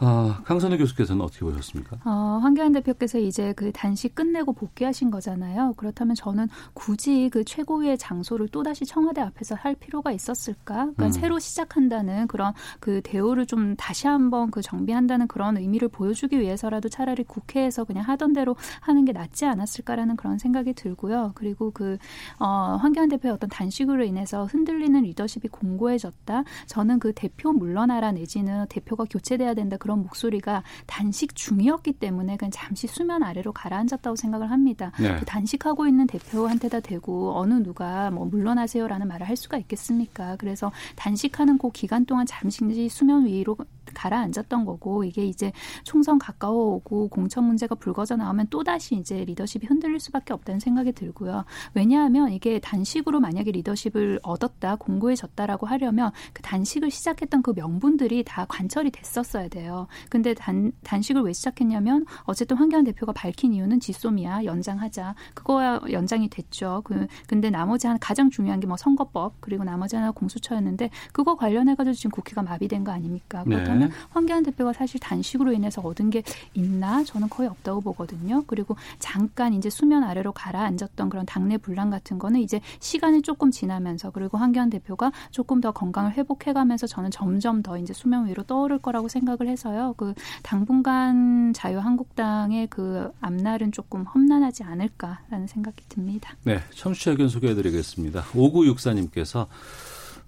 [0.00, 1.98] 어, 강선우 교수께서는 어떻게 보셨습니까?
[2.06, 5.74] 어, 황교안 대표께서 이제 그 단식 끝내고 복귀하신 거잖아요.
[5.76, 10.74] 그렇다면 저는 굳이 그 최고위의 장소를 또다시 청와대 앞에서 할 필요가 있었을까?
[10.74, 11.10] 그러니까 음.
[11.12, 17.22] 새로 시작한다는 그런 그 대우를 좀 다시 한번 그 정비한다는 그런 의미를 보여주기 위해서라도 차라리
[17.24, 21.32] 국회에서 그냥 하던 대로 하는 게 낫지 않았을까라는 그런 생각이 들고요.
[21.34, 21.98] 그리고 그,
[22.38, 26.44] 어, 황교안 대표의 어떤 단식으로 인해서 흔들리는 리더십이 공고해졌다.
[26.66, 29.76] 저는 그 대표 물러나라 내지는 대표가 교체돼야 된다.
[29.76, 34.92] 그런 목소리가 단식 중이었기 때문에 그냥 잠시 수면 아래로 가라앉았다고 생각을 합니다.
[34.98, 35.16] 네.
[35.16, 40.36] 그 단식하고 있는 대표한테다 대고 어느 누가 뭐 물러나세요라는 말을 할 수가 있겠습니까?
[40.36, 43.56] 그래서 단식하는 그 기간 동안 잠시 수면 위로
[43.94, 45.52] 가라앉았던 거고 이게 이제
[45.84, 51.44] 총선 가까워오고 공천 문제가 불거져 나오면 또 다시 이제 리더십이 흔들릴 수밖에 없다는 생각이 들고요.
[51.74, 58.90] 왜냐하면 이게 단식으로 만약에 리더십을 얻었다 공고해졌다라고 하려면 그 단식을 시작했던 그 명분들이 다 관철이
[58.90, 59.86] 됐었어야 돼요.
[60.08, 66.80] 근데 단 단식을 왜 시작했냐면 어쨌든 황교안 대표가 밝힌 이유는 지소미아 연장하자 그거야 연장이 됐죠.
[66.84, 71.74] 그 근데 나머지 하나 가장 중요한 게 뭐 선거법 그리고 나머지 하나 공수처였는데 그거 관련해
[71.74, 73.42] 가지고 지금 국회가 마비된 거 아닙니까?
[73.42, 73.94] 그렇다 면 네.
[74.10, 76.22] 황교안 대표가 사실 단식으로 인해서 얻은 게
[76.54, 78.44] 있나 저는 거의 없다고 보거든요.
[78.46, 84.10] 그리고 잠깐 이제 수면 아래로 가라앉았던 그런 당내 분란 같은 거는 이제 시간이 조금 지나면서
[84.10, 89.08] 그리고 황교안 대표가 조금 더 건강을 회복해가면서 저는 점점 더 이제 수면 위로 떠오를 거라고
[89.08, 89.94] 생각을 해서요.
[89.96, 96.34] 그 당분간 자유한국당의 그 앞날은 조금 험난하지 않을까라는 생각이 듭니다.
[96.44, 98.22] 네, 청취자 의견 소개해드리겠습니다.
[98.32, 99.46] 5964님께서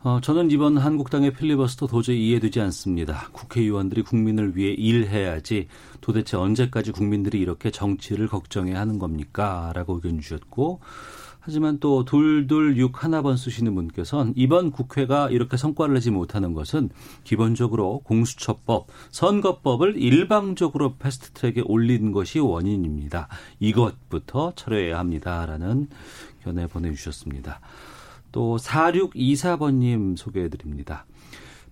[0.05, 3.29] 어, 저는 이번 한국당의 필리버스터 도저히 이해되지 않습니다.
[3.31, 5.69] 국회의원들이 국민을 위해 일해야지
[6.01, 9.71] 도대체 언제까지 국민들이 이렇게 정치를 걱정해야 하는 겁니까?
[9.77, 10.81] 라고 의견 주셨고
[11.39, 16.91] 하지만 또 둘둘육 하나번 쓰시는 분께서는 이번 국회가 이렇게 성과를 내지 못하는 것은
[17.23, 23.29] 기본적으로 공수처법, 선거법을 일방적으로 패스트트랙에 올린 것이 원인입니다.
[23.61, 25.89] 이것부터 철회해야 합니다라는
[26.43, 27.61] 견해 보내주셨습니다.
[28.33, 31.07] 또 4624번님 소개해드립니다.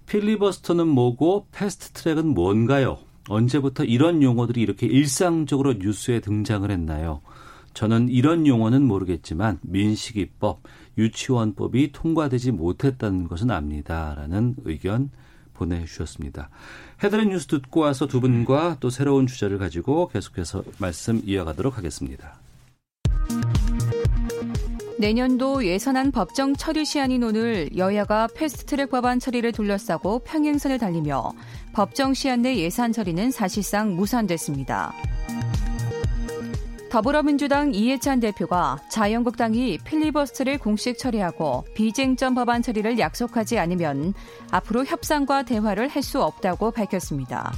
[0.06, 2.98] 필리버스터는 뭐고 패스트트랙은 뭔가요?
[3.28, 7.20] 언제부터 이런 용어들이 이렇게 일상적으로 뉴스에 등장을 했나요?
[7.74, 10.62] 저는 이런 용어는 모르겠지만 민식이법,
[10.98, 14.14] 유치원법이 통과되지 못했다는 것은 압니다.
[14.16, 15.10] 라는 의견
[15.54, 16.50] 보내주셨습니다.
[17.02, 22.40] 헤드라인 뉴스 듣고 와서 두 분과 또 새로운 주제를 가지고 계속해서 말씀 이어가도록 하겠습니다.
[25.00, 31.32] 내년도 예산안 법정 처리 시한인 오늘 여야가 패스트트랙 법안 처리를 둘러싸고 평행선을 달리며
[31.72, 34.92] 법정 시한 내 예산 처리는 사실상 무산됐습니다.
[36.90, 44.12] 더불어민주당 이해찬 대표가 자유한국당이 필리버스터를 공식 철회하고 비쟁점 법안 처리를 약속하지 않으면
[44.50, 47.52] 앞으로 협상과 대화를 할 수 없다고 밝혔습니다.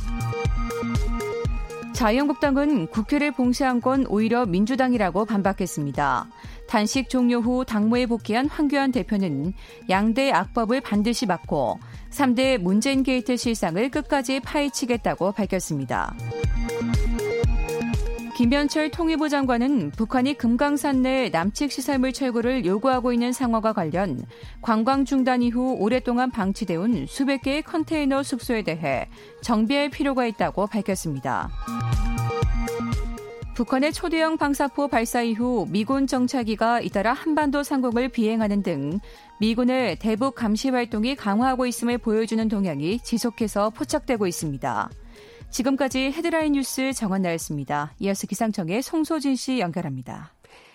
[1.93, 6.27] 자유한국당은 국회를 봉쇄한 건 오히려 민주당이라고 반박했습니다.
[6.73, 9.53] 단식 종료 후 당무에 복귀한 황교안 대표는
[9.91, 16.17] 양대 악법을 반드시 막고 3대 문재인 게이트 실상을 끝까지 파헤치겠다고 밝혔습니다.
[18.39, 24.25] 김현철 통일부 장관은 북한이 금강산 내 남측 시설물 철거를 요구하고 있는 상황과 관련
[24.63, 29.11] 관광 중단 이후 오랫동안 방치돼 온 수백 개의 컨테이너 숙소에 대해
[29.43, 31.51] 정비할 필요가 있다고 밝혔습니다.
[33.55, 38.99] 북한의 초대형 방사포 발사 이후 미군 정찰기가 잇따라 한반도 상공을 비행하는 등
[39.41, 44.91] 미군의 대북 감시 활동이 강화하고 있음을 보여주는 동향이 지속해서 포착되고 있습니다.
[45.51, 47.93] 지금까지 헤드라인 뉴스 정원 나였습니다.
[48.01, 50.33] 이어서 기상청의 송소진 씨 연결합니다.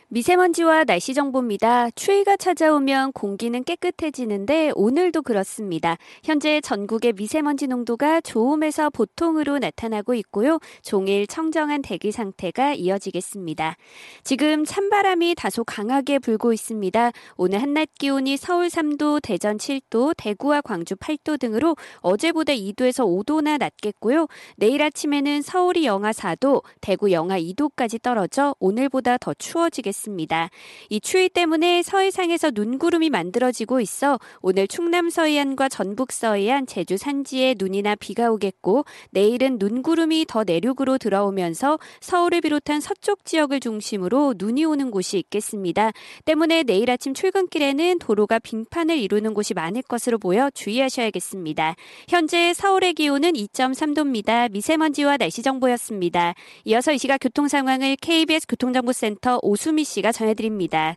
[0.10, 1.89] 미세먼지와 날씨 정보입니다.
[1.89, 5.98] 추위가 찾아오면 공기는 깨끗해지는데 오늘도 그렇습니다.
[6.24, 10.60] 현재 전국의 미세먼지 농도가 좋음에서 보통으로 나타나고 있고요.
[10.82, 13.76] 종일 청정한 대기 상태가 이어지겠습니다.
[14.24, 17.12] 지금 찬바람이 다소 강하게 불고 있습니다.
[17.36, 24.28] 오늘 한낮 기온이 서울 3도, 대전 7도, 대구와 광주 8도 등으로 어제보다 2도에서 5도나 낮겠고요.
[24.56, 29.97] 내일 아침에는 서울이 영하 4도, 대구 영하 2도까지 떨어져 오늘보다 더 추워지겠습니다.
[29.98, 30.50] 있습니다.
[30.90, 37.96] 이 추위 때문에 서해상에서 눈구름이 만들어지고 있어 오늘 충남 서해안과 전북 서해안, 제주 산지에 눈이나
[37.96, 45.18] 비가 오겠고 내일은 눈구름이 더 내륙으로 들어오면서 서울을 비롯한 서쪽 지역을 중심으로 눈이 오는 곳이
[45.18, 45.92] 있겠습니다.
[46.26, 51.76] 때문에 내일 아침 출근길에는 도로가 빙판을 이루는 곳이 많을 것으로 보여 주의하셔야겠습니다.
[52.08, 54.52] 현재 서울의 기온은 2.3도입니다.
[54.52, 56.36] 미세먼지와 날씨 정보였습니다.
[56.66, 60.95] 이어서 이 시각 교통 상황을 KBS 교통정보센터 오수미 씨가 전해드립니다.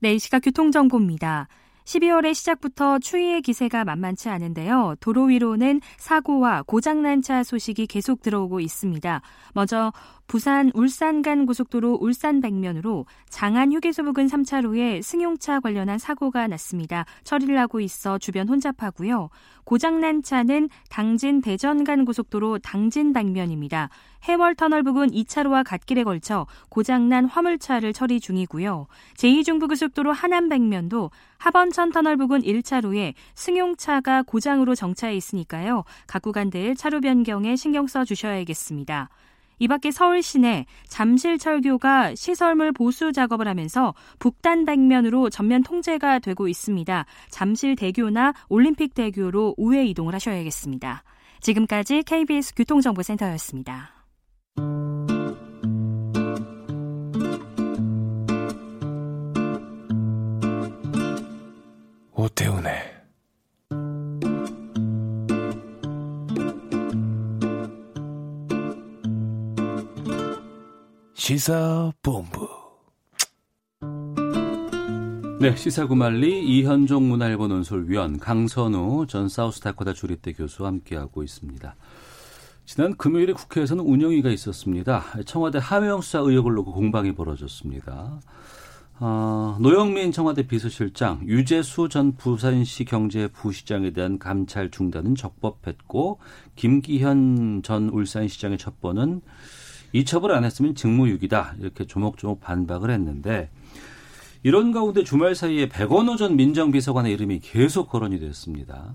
[0.00, 1.48] 네, 이 시각 교통정보입니다.
[1.84, 4.94] 12월의 시작부터 추위의 기세가 만만치 않은데요.
[5.00, 9.20] 도로 위로는 사고와 고장난 차 소식이 계속 들어오고 있습니다.
[9.52, 9.92] 먼저
[10.32, 17.04] 부산 울산 간 고속도로 울산 백면으로 장안 휴게소 부근 3차로에 승용차 관련한 사고가 났습니다.
[17.22, 19.28] 처리를 하고 있어 주변 혼잡하고요.
[19.64, 23.90] 고장난 차는 당진 대전 간 고속도로 당진 방면입니다.
[24.26, 28.86] 해월 터널 부근 2차로와 갓길에 걸쳐 고장난 화물차를 처리 중이고요.
[29.18, 35.84] 제2중부고속도로 하남 백면도 하번천 터널 부근 1차로에 승용차가 고장으로 정차해 있으니까요.
[36.06, 39.10] 각 구간들 차로 변경에 신경 써 주셔야겠습니다.
[39.58, 47.04] 이 밖에 서울 시내 잠실철교가 시설물 보수 작업을 하면서 북단 방면으로 전면 통제가 되고 있습니다.
[47.30, 51.04] 잠실대교나 올림픽대교로 우회 이동을 하셔야겠습니다.
[51.40, 53.90] 지금까지 KBS 교통정보센터였습니다.
[62.14, 62.61] 오태훈
[71.32, 72.46] 시사본부
[75.40, 81.74] 네, 시사구말리 이현종 문화일보 논설위원 강선우 전 사우스다코다 주립대 교수와 함께하고 있습니다.
[82.66, 85.04] 지난 금요일에 국회에서는 운영위가 있었습니다.
[85.24, 88.20] 청와대 하명 수사 의혹을 놓고 공방이 벌어졌습니다.
[89.00, 96.20] 어, 노영민 청와대 비서실장, 유재수 전 부산시 경제부시장에 대한 감찰 중단은 적법했고
[96.56, 99.22] 김기현 전 울산시장의 첩보는
[99.92, 103.50] 이 첩을 안 했으면 직무유기다 이렇게 조목조목 반박을 했는데
[104.42, 108.94] 이런 가운데 주말 사이에 백원호 전 민정비서관의 이름이 계속 거론이 됐습니다.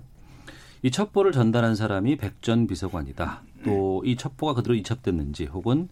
[0.82, 3.42] 이 첩보를 전달한 사람이 백 전 비서관이다.
[3.64, 5.88] 또 이 첩보가 그대로 이첩됐는지 혹은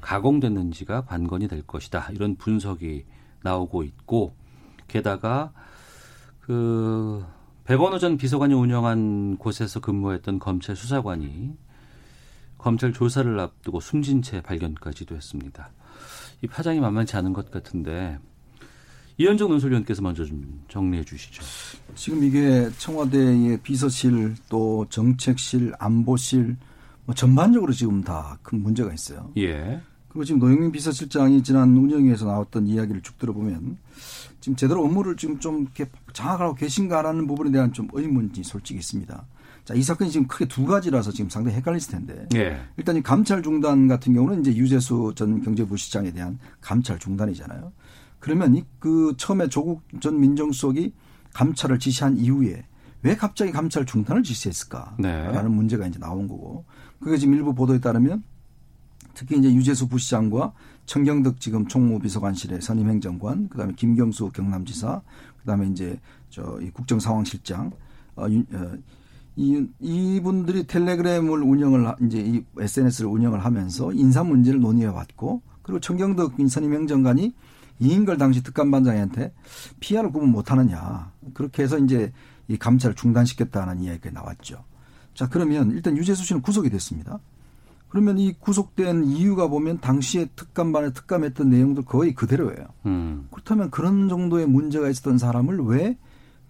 [0.00, 2.08] 가공됐는지가 관건이 될 것이다.
[2.12, 3.04] 이런 분석이
[3.42, 4.34] 나오고 있고
[4.88, 5.52] 게다가
[6.40, 7.24] 그
[7.64, 11.52] 백원호 전 비서관이 운영한 곳에서 근무했던 검찰 수사관이
[12.60, 15.70] 검찰 조사를 앞두고 숨진 채 발견까지도 했습니다.
[16.42, 18.18] 이 파장이 만만치 않은 것 같은데
[19.18, 21.42] 이현정 논설위원께서 먼저 좀 정리해 주시죠.
[21.94, 26.56] 지금 이게 청와대의 비서실 또 정책실 안보실
[27.04, 29.30] 뭐 전반적으로 지금 다 큰 문제가 있어요.
[29.36, 29.80] 예.
[30.08, 33.76] 그리고 지금 노영민 비서실장이 지난 운영위에서 나왔던 이야기를 쭉 들어보면
[34.40, 39.24] 지금 제대로 업무를 지금 좀 이렇게 장악하고 계신가라는 부분에 대한 좀 의문이 솔직히 있습니다.
[39.64, 42.26] 자, 이 사건이 지금 크게 두 가지라서 지금 상당히 헷갈리실 텐데.
[42.34, 42.60] 예.
[42.76, 47.72] 일단 이 감찰 중단 같은 경우는 이제 유재수 전 경제부 시장에 대한 감찰 중단이잖아요.
[48.18, 50.92] 그러면 이 그 처음에 조국 전 민정수석이
[51.34, 52.64] 감찰을 지시한 이후에
[53.02, 55.00] 왜 갑자기 감찰 중단을 지시했을까라는
[55.32, 55.42] 네.
[55.48, 56.64] 문제가 이제 나온 거고
[57.00, 58.22] 그게 지금 일부 보도에 따르면
[59.14, 60.52] 특히 이제 유재수 부시장과
[60.86, 65.02] 청경덕 지금 총무비서관실의 선임 행정관 그다음에 김경수 경남지사
[65.40, 65.98] 그다음에 이제
[66.30, 67.70] 저 이 국정상황실장
[68.16, 68.72] 어, 어,
[69.40, 76.34] 이, 이분들이 텔레그램을 운영을 이제 이 SNS를 운영을 하면서 인사 문제를 논의해 왔고 그리고 청경덕
[76.50, 77.34] 선임 행정관이
[77.78, 79.32] 이인걸 당시 특감반장한테
[79.80, 82.12] 피아를 구분 못하느냐 그렇게 해서 이제
[82.48, 84.62] 이 감찰을 중단시켰다는 이야기가 나왔죠.
[85.14, 87.18] 자 그러면 일단 유재수 씨는 구속이 됐습니다.
[87.88, 92.66] 그러면 이 구속된 이유가 보면 당시에 특감반에 특감했던 내용들 거의 그대로예요.
[92.84, 93.26] 음.
[93.30, 95.96] 그렇다면 그런 정도의 문제가 있었던 사람을 왜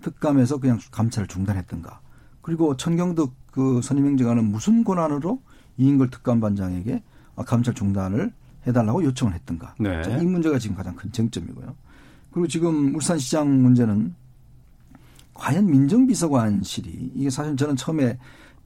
[0.03, 2.01] 특감에서 그냥 감찰을 중단했던가?
[2.43, 5.41] 그리고 천경덕 그 선임행정관은 무슨 권한으로
[5.77, 7.03] 이인걸 특감반장에게
[7.47, 8.33] 감찰 중단을
[8.67, 9.75] 해달라고 요청을 했던가.
[9.79, 10.03] 네.
[10.21, 11.75] 이 문제가 지금 가장 큰 쟁점이고요.
[12.31, 14.15] 그리고 지금 울산시장 문제는
[15.35, 18.19] 과연 민정비서관실이 이게 사실 저는 처음에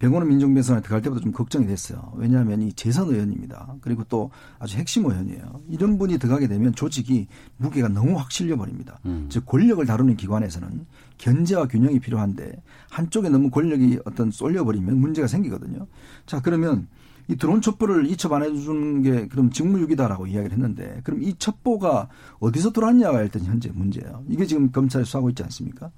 [0.04, 2.12] 백원호 민정비서관에 들어갈 때부터 좀 걱정이 됐어요.
[2.16, 3.76] 왜냐하면 이 재선 의원입니다.
[3.80, 5.62] 그리고 또 아주 핵심 의원이에요.
[5.70, 8.98] 이런 분이 들어가게 되면 조직이 무게가 너무 확 실려 버립니다.
[9.06, 9.28] 음.
[9.30, 10.84] 즉 권력을 다루는 기관에서는
[11.16, 15.86] 견제와 균형이 필요한데 한쪽에 너무 권력이 어떤 쏠려 버리면 문제가 생기거든요.
[16.26, 16.86] 자 그러면
[17.28, 22.08] 이 드론 첩보를 이 첩 안 해주는 게 그럼 직무유기다라고 이야기를 했는데 그럼 이 첩보가
[22.40, 24.22] 어디서 들어왔냐가 일단 현재 문제예요.
[24.28, 25.90] 이게 지금 검찰이 수사하고 있지 않습니까?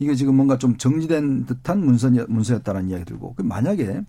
[0.00, 4.02] 이게 지금 뭔가 좀 정지된 듯한 문서였, 문서였다는 이야기 들고 그럼 만약에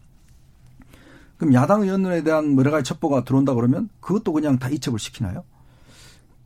[1.37, 5.43] 그럼 야당 의원들에 대한 여러 가지 첩보가 들어온다 그러면 그것도 그냥 다 이첩을 시키나요?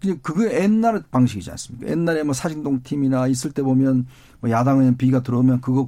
[0.02, 1.88] 그냥 그게 옛날 방식이지 않습니까?
[1.90, 4.08] 옛날에 뭐 사진동 팀이나 있을 때 보면
[4.40, 5.88] 뭐 야당 의원 비가 들어오면 그거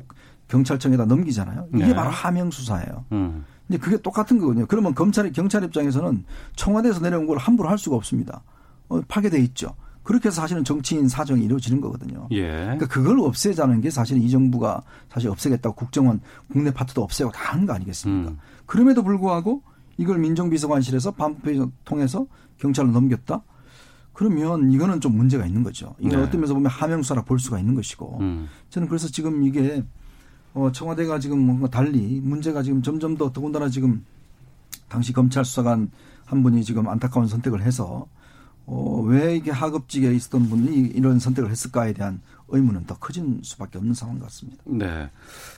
[0.49, 1.67] 경찰청에다 넘기잖아요.
[1.73, 1.95] 이게 네.
[1.95, 3.05] 바로 하명 수사예요.
[3.11, 3.43] 음.
[3.67, 4.65] 근데 그게 똑같은 거거든요.
[4.67, 6.23] 그러면 검찰이 경찰 입장에서는
[6.55, 8.43] 청와대에서 내려온 걸 함부로 할 수가 없습니다.
[8.87, 9.75] 어, 파괴돼 있죠.
[10.07, 12.29] 그렇게 해서 사실은 정치인 사정이 이루어지는 거거든요.
[12.31, 12.47] 예.
[12.47, 17.65] 그러니까 그걸 없애자는 게 사실 이 정부가 사실 없애겠다고 국정원 국내 파트도 없애고 다 하는
[17.65, 18.31] 거 아니겠습니까?
[18.31, 18.37] 음.
[18.65, 19.63] 그럼에도 불구하고
[19.97, 22.25] 이걸 민정비서관실에서 반부패 통해서
[22.57, 23.41] 경찰로 넘겼다.
[24.13, 25.93] 그러면 이거는 좀 문제가 있는 거죠.
[25.99, 26.25] 이건 네.
[26.25, 28.47] 어떤 면에서 보면 하명수사라 볼 수가 있는 것이고 음.
[28.69, 29.83] 저는 그래서 지금 이게
[30.53, 34.05] 어, 청와대가 지금 뭔가 달리 문제가 지금 점점 더 더군다나 지금
[34.87, 35.91] 당시 검찰 수사관
[36.23, 38.07] 한 분이 지금 안타까운 선택을 해서
[38.67, 43.93] 어, 왜 이게 하급직에 있었던 분이 이런 선택을 했을까에 대한 의문은 더 커진 수밖에 없는
[43.93, 44.61] 상황 같습니다.
[44.65, 45.09] 네.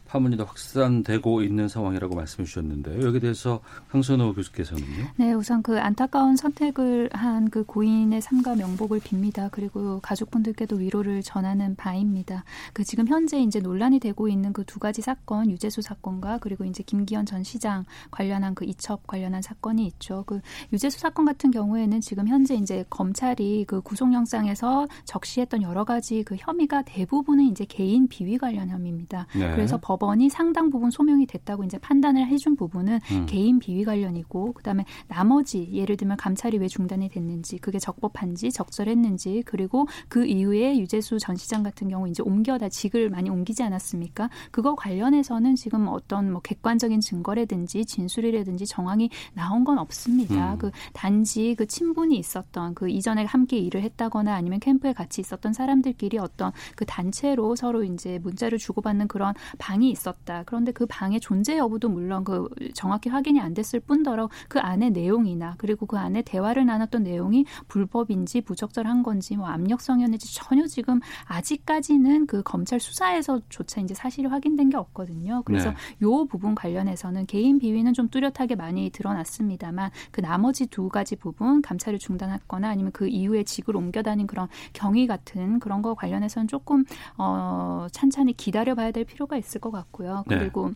[0.09, 3.05] 파문이 더 확산되고 있는 상황이라고 말씀해 주셨는데요.
[3.05, 3.59] 여기에 대해서
[3.91, 5.07] 강선호 교수께서는요.
[5.17, 9.49] 네, 우선 그 안타까운 선택을 한 그 고인의 삶과 명복을 빕니다.
[9.51, 12.43] 그리고 가족분들께도 위로를 전하는 바입니다.
[12.73, 16.83] 그 지금 현재 이제 논란이 되고 있는 그 두 가지 사건, 유재수 사건과 그리고 이제
[16.83, 20.23] 김기현 전 시장 관련한 그 이첩 관련한 사건이 있죠.
[20.27, 20.41] 그
[20.71, 26.83] 유재수 사건 같은 경우에는 지금 현재 이제 검찰이 그 구속영장에서 적시했던 여러 가지 그 혐의가
[26.83, 29.25] 대부분은 이제 개인 비위 관련 혐의입니다.
[29.35, 29.51] 네.
[29.51, 33.25] 그래서 법 원이 상당 부분 소명이 됐다고 이제 판단을 해준 부분은 음.
[33.27, 39.87] 개인 비위 관련이고 그다음에 나머지 예를 들면 감찰이 왜 중단이 됐는지 그게 적법한지 적절했는지 그리고
[40.07, 44.29] 그 이후에 유재수 전 시장 같은 경우 이제 옮겨다 직을 많이 옮기지 않았습니까?
[44.51, 50.53] 그거 관련해서는 지금 어떤 뭐 객관적인 증거라든지 진술이라든지 정황이 나온 건 없습니다.
[50.53, 50.57] 음.
[50.57, 56.17] 그 단지 그 친분이 있었던 그 이전에 함께 일을 했다거나 아니면 캠프에 같이 있었던 사람들끼리
[56.17, 60.43] 어떤 그 단체로 서로 이제 문자를 주고받는 그런 방이 있었다.
[60.45, 65.55] 그런데 그 방의 존재 여부도 물론 그 정확히 확인이 안 됐을 뿐더러 그 안에 내용이나
[65.57, 72.43] 그리고 그 안에 대화를 나눴던 내용이 불법인지 부적절한 건지 뭐 압력성이었는지 전혀 지금 아직까지는 그
[72.43, 75.43] 검찰 수사에서조차 이제 사실이 확인된 게 없거든요.
[75.45, 75.75] 그래서 네.
[76.01, 81.99] 요 부분 관련해서는 개인 비위는 좀 뚜렷하게 많이 드러났습니다만 그 나머지 두 가지 부분 감찰을
[81.99, 86.83] 중단했거나 아니면 그 이후에 직을 옮겨 다닌 그런 경위 같은 그런 거 관련해서는 조금
[87.17, 90.23] 어 찬찬히 기다려 봐야 될 필요가 있을 것 같 고요.
[90.27, 90.37] 네.
[90.39, 90.71] 그리고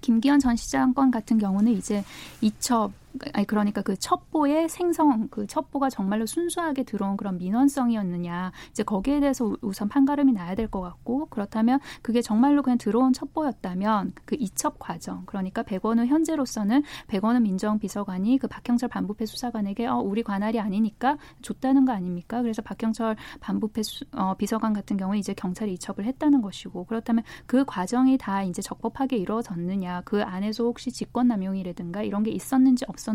[0.00, 2.04] 김기현 전 시장 건 같은 경우는 이제
[2.40, 2.92] 이첩
[3.34, 9.44] 아니 그러니까 그 첩보의 생성 그 첩보가 정말로 순수하게 들어온 그런 민원성이었느냐 이제 거기에 대해서
[9.46, 14.78] 우- 우선 판가름이 나야 될 것 같고 그렇다면 그게 정말로 그냥 들어온 첩보였다면 그 이첩
[14.80, 21.84] 과정 그러니까 백원우 현재로서는 백원우 민정비서관이 그 박형철 반부패 수사관에게 어 우리 관할이 아니니까 줬다는
[21.84, 22.42] 거 아닙니까?
[22.42, 27.64] 그래서 박형철 반부패 수, 어, 비서관 같은 경우에 이제 경찰이 이첩을 했다는 것이고 그렇다면 그
[27.64, 33.05] 과정이 다 이제 적법하게 이루어졌느냐 그 안에서 혹시 직권남용이라든가 이런 게 있었는지 없었는지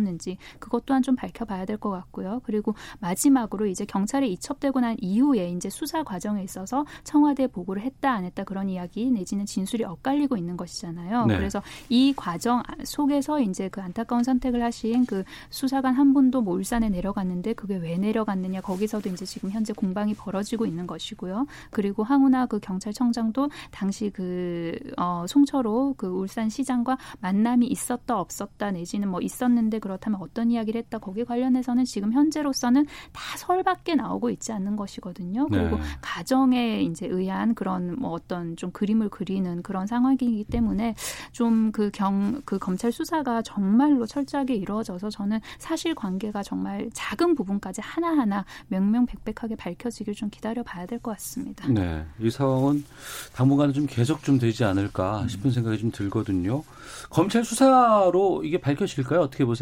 [0.59, 2.39] 그것 또한 좀 밝혀봐야 될 것 같고요.
[2.43, 8.23] 그리고 마지막으로 이제 경찰에 이첩되고 난 이후에 이제 수사 과정에 있어서 청와대에 보고를 했다 안
[8.23, 11.25] 했다 그런 이야기 내지는 진술이 엇갈리고 있는 것이잖아요.
[11.25, 11.37] 네.
[11.37, 16.89] 그래서 이 과정 속에서 이제 그 안타까운 선택을 하신 그 수사관 한 분도 뭐 울산에
[16.89, 21.47] 내려갔는데 그게 왜 내려갔느냐 거기서도 이제 지금 현재 공방이 벌어지고 있는 것이고요.
[21.71, 29.09] 그리고 황운하 그 경찰청장도 당시 그 어, 송철호 그 울산 시장과 만남이 있었다 없었다 내지는
[29.09, 34.77] 뭐 있었는데 그렇다면 어떤 이야기를 했다 거기 관련해서는 지금 현재로서는 다 설밖에 나오고 있지 않는
[34.77, 35.47] 것이거든요.
[35.47, 35.83] 그리고 네.
[36.01, 40.95] 가정에 이제 의한 그런 뭐 어떤 좀 그림을 그리는 그런 상황이기 때문에
[41.33, 48.45] 좀 그 경그 검찰 수사가 정말로 철저하게 이루어져서 저는 사실 관계가 정말 작은 부분까지 하나하나
[48.67, 51.67] 명명백백하게 밝혀지길 좀 기다려 봐야 될 것 같습니다.
[51.67, 52.05] 네.
[52.19, 52.85] 이 상황은
[53.33, 54.69] 당분간은 좀 계속 좀 되지 음.
[54.69, 56.63] 않을까 싶은 생각이 좀 들거든요.
[57.09, 59.21] 검찰 수사로 이게 밝혀질까요?
[59.21, 59.60] 어떻게 보세요?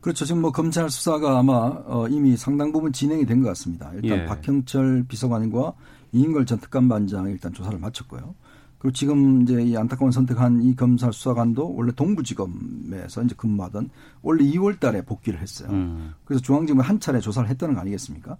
[0.00, 0.24] 그렇죠.
[0.24, 1.52] 지금 뭐 검찰 수사가 아마
[1.86, 3.90] 어, 이미 상당 부분 진행이 된 것 같습니다.
[3.94, 4.24] 일단 예.
[4.26, 5.72] 박형철 비서관과
[6.12, 8.34] 이인걸 전 특감반장이 일단 조사를 마쳤고요.
[8.78, 13.90] 그리고 지금 이제 이 안타까운 선택한 이 검찰 수사관도 원래 동부지검에서 이제 근무하던
[14.22, 15.70] 원래 2월 달에 복귀를 했어요.
[15.70, 16.12] 음.
[16.24, 18.36] 그래서 중앙지검에 한 차례 조사를 했다는 거 아니겠습니까?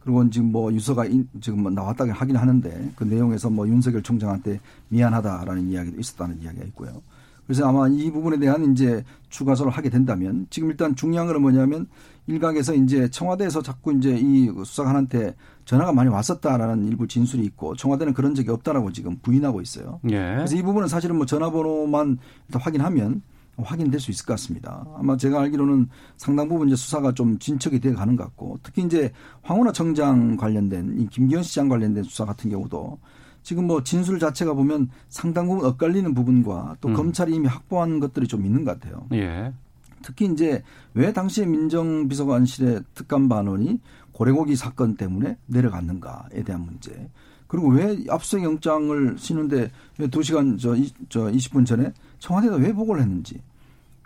[0.00, 4.60] 그리고 지금 뭐 유서가 인- 지금 뭐 나왔다고 하긴 하는데 그 내용에서 뭐 윤석열 총장한테
[4.88, 7.02] 미안하다라는 이야기도 있었다는 이야기가 있고요.
[7.48, 11.86] 그래서 아마 이 부분에 대한 이제 추가 조사를 하게 된다면 지금 일단 중요한 건 뭐냐면
[12.26, 15.34] 일각에서 이제 청와대에서 자꾸 이제 이 수사관한테
[15.64, 19.98] 전화가 많이 왔었다라는 일부 진술이 있고 청와대는 그런 적이 없다라고 지금 부인하고 있어요.
[20.10, 20.34] 예.
[20.36, 23.22] 그래서 이 부분은 사실은 뭐 전화번호만 일단 확인하면
[23.56, 24.84] 확인될 수 있을 것 같습니다.
[24.94, 29.10] 아마 제가 알기로는 상당 부분 이제 수사가 좀 진척이 돼 가는 것 같고 특히 이제
[29.40, 32.98] 황운하 청장 관련된 이 김기현 시장 관련된 수사 같은 경우도
[33.48, 36.92] 지금 뭐 진술 자체가 보면 상당 부분 엇갈리는 부분과 또 음.
[36.92, 39.06] 검찰이 이미 확보한 것들이 좀 있는 것 같아요.
[39.14, 39.54] 예.
[40.02, 43.80] 특히 이제 왜 당시에 민정비서관실의 특감 반원이
[44.12, 47.08] 고래고기 사건 때문에 내려갔는가에 대한 문제.
[47.46, 53.00] 그리고 왜 압수수색 영장을 쓰는데 왜 2시간 저, 이, 저 20분 전에 청와대가 왜 보고를
[53.00, 53.40] 했는지.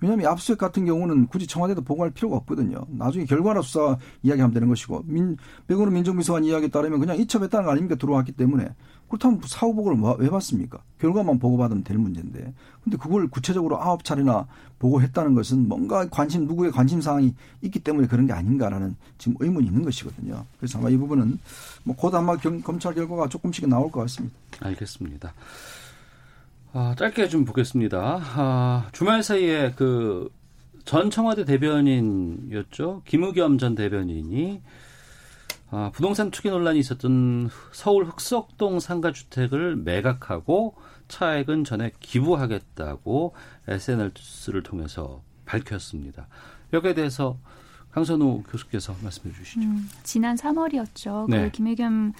[0.03, 2.85] 왜냐하면 압수수색 같은 경우는 굳이 청와대도 보고할 필요가 없거든요.
[2.89, 5.37] 나중에 결과나 수사 이야기하면 되는 것이고 민,
[5.69, 8.69] 백원우 민정비서관 이야기에 따르면 그냥 이첩했다는 거 아닙니까 들어왔기 때문에
[9.09, 10.79] 그렇다면 사후 보고를 뭐, 왜 받습니까?
[10.99, 12.53] 결과만 보고받으면 될 문제인데.
[12.83, 14.47] 근데 그걸 구체적으로 아홉 차례나
[14.79, 19.85] 보고했다는 것은 뭔가 관심 누구의 관심 사항이 있기 때문에 그런 게 아닌가라는 지금 의문이 있는
[19.85, 20.47] 것이거든요.
[20.59, 21.39] 그래서 아마 이 부분은
[21.85, 24.35] 뭐 곧 아마 경, 검찰 결과가 조금씩 나올 것 같습니다.
[24.61, 25.33] 알겠습니다.
[26.73, 28.21] 아, 짧게 좀 보겠습니다.
[28.37, 30.31] 아, 주말 사이에 그
[30.85, 33.03] 전 청와대 대변인이었죠.
[33.05, 34.61] 김의겸 전 대변인이
[35.71, 40.75] 아, 부동산 투기 논란이 있었던 서울 흑석동 상가 주택을 매각하고
[41.09, 43.35] 차액은 전액 기부하겠다고
[43.69, 46.27] SNS를 통해서 밝혔습니다.
[46.73, 47.39] 여기에 대해서
[47.93, 49.61] 강선우 교수께서 말씀해 주시죠.
[49.61, 51.29] 음, 지난 3월이었죠.
[51.29, 51.45] 네.
[51.45, 52.13] 그 김의겸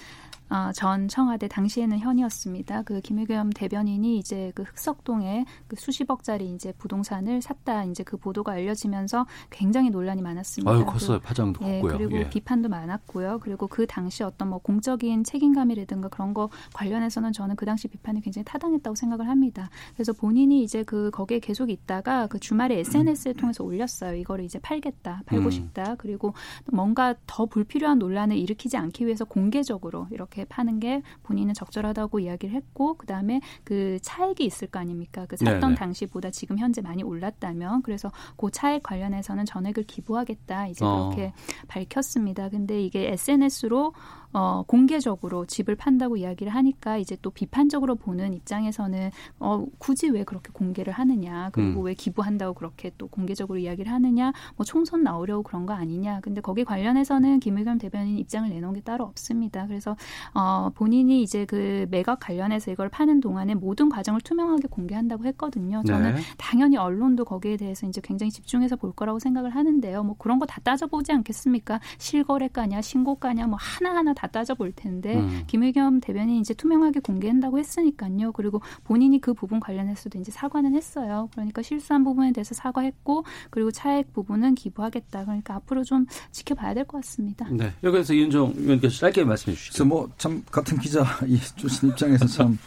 [0.49, 2.83] 어, 전 청와대 당시에는 현이었습니다.
[2.83, 9.25] 그 김의겸 대변인이 이제 그 흑석동에 그 수십억짜리 이제 부동산을 샀다 이제 그 보도가 알려지면서
[9.49, 10.71] 굉장히 논란이 많았습니다.
[10.71, 11.97] 아유 컸어요 파장도 예, 컸고요.
[11.97, 12.29] 그리고 예.
[12.29, 13.39] 비판도 많았고요.
[13.41, 18.45] 그리고 그 당시 어떤 뭐 공적인 책임감이라든가 그런 거 관련해서는 저는 그 당시 비판이 굉장히
[18.45, 19.69] 타당했다고 생각을 합니다.
[19.95, 24.15] 그래서 본인이 이제 그 거기에 계속 있다가 그 주말에 SNS를 통해서 올렸어요.
[24.15, 25.51] 이거를 이제 팔겠다, 팔고 음.
[25.51, 25.95] 싶다.
[25.95, 26.33] 그리고
[26.71, 32.95] 뭔가 더 불필요한 논란을 일으키지 않기 위해서 공개적으로 이렇게 파는 게 본인은 적절하다고 이야기를 했고
[32.95, 35.25] 그다음에 그 차액이 있을 거 아닙니까?
[35.27, 35.75] 그 샀던 네네.
[35.75, 41.09] 당시보다 지금 현재 많이 올랐다면 그래서 그 차액 관련해서는 전액을 기부하겠다 이제 어.
[41.09, 41.33] 그렇게 어.
[41.67, 42.49] 밝혔습니다.
[42.49, 43.93] 근데 이게 SNS로
[44.33, 50.49] 어, 공개적으로 집을 판다고 이야기를 하니까 이제 또 비판적으로 보는 입장에서는 어, 굳이 왜 그렇게
[50.53, 51.85] 공개를 하느냐 그리고 음.
[51.85, 56.63] 왜 기부한다고 그렇게 또 공개적으로 이야기를 하느냐 뭐 총선 나오려고 그런 거 아니냐 근데 거기
[56.63, 59.67] 관련해서는 김의겸 대변인 입장을 내놓은 게 따로 없습니다.
[59.67, 59.95] 그래서
[60.33, 65.83] 어, 본인이 이제 그 매각 관련해서 이걸 파는 동안에 모든 과정을 투명하게 공개한다고 했거든요.
[65.85, 66.21] 저는 네.
[66.37, 70.03] 당연히 언론도 거기에 대해서 이제 굉장히 집중해서 볼 거라고 생각을 하는데요.
[70.03, 71.79] 뭐 그런 거 다 따져보지 않겠습니까?
[71.97, 75.43] 실거래가냐 신고가냐 뭐 하나하나 다 따져볼 텐데 음.
[75.47, 78.31] 김의겸 대변인 이제 투명하게 공개한다고 했으니까요.
[78.33, 81.29] 그리고 본인이 그 부분 관련해서도 이제 사과는 했어요.
[81.33, 85.25] 그러니까 실수한 부분에 대해서 사과했고 그리고 차액 부분은 기부하겠다.
[85.25, 87.47] 그러니까 앞으로 좀 지켜봐야 될 것 같습니다.
[87.49, 87.71] 네.
[87.83, 89.85] 여기서 이은정 의원께서 짧게 말씀해 주시죠.
[89.85, 92.57] 뭐참 같은 기자 이 출신 입장에서 참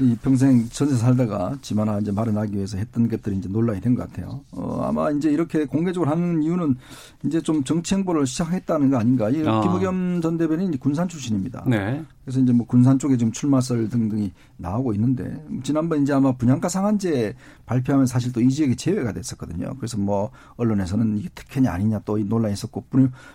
[0.00, 4.08] 이 평생 전세 살다가 집 하나 이제 마련하기 위해서 했던 것들이 이제 논란이 된 것
[4.10, 4.40] 같아요.
[4.52, 6.76] 어, 아마 이제 이렇게 공개적으로 하는 이유는
[7.24, 9.28] 이제 좀 정치 행보를 시작했다는 거 아닌가.
[9.30, 9.60] 이 아.
[9.60, 11.64] 김의겸 전 대변인 군산 출신입니다.
[11.66, 12.02] 네.
[12.24, 17.34] 그래서 이제 뭐 군산 쪽에 지금 출마설 등등이 나오고 있는데 지난번 이제 아마 분양가 상한제
[17.66, 19.74] 발표하면 사실 또 이 지역이 제외가 됐었거든요.
[19.76, 22.84] 그래서 뭐 언론에서는 이게 특혜냐 아니냐 또 논란이 있었고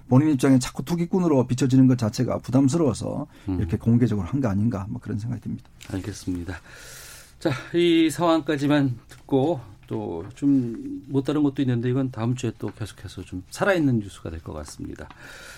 [0.08, 3.60] 본인 입장에 자꾸 투기꾼으로 비춰지는 것 자체가 부담스러워서 음.
[3.60, 5.66] 이렇게 공개적으로 한 거 아닌가 뭐 그런 생각이 듭니다.
[5.92, 6.56] 알겠습니다.
[7.40, 13.22] 자, 이 상황까지만 듣고 또 좀 못 다른 것도 있는데 이건 다음 주에 또 계속해서
[13.24, 15.08] 좀 살아있는 뉴스가 될 것 같습니다.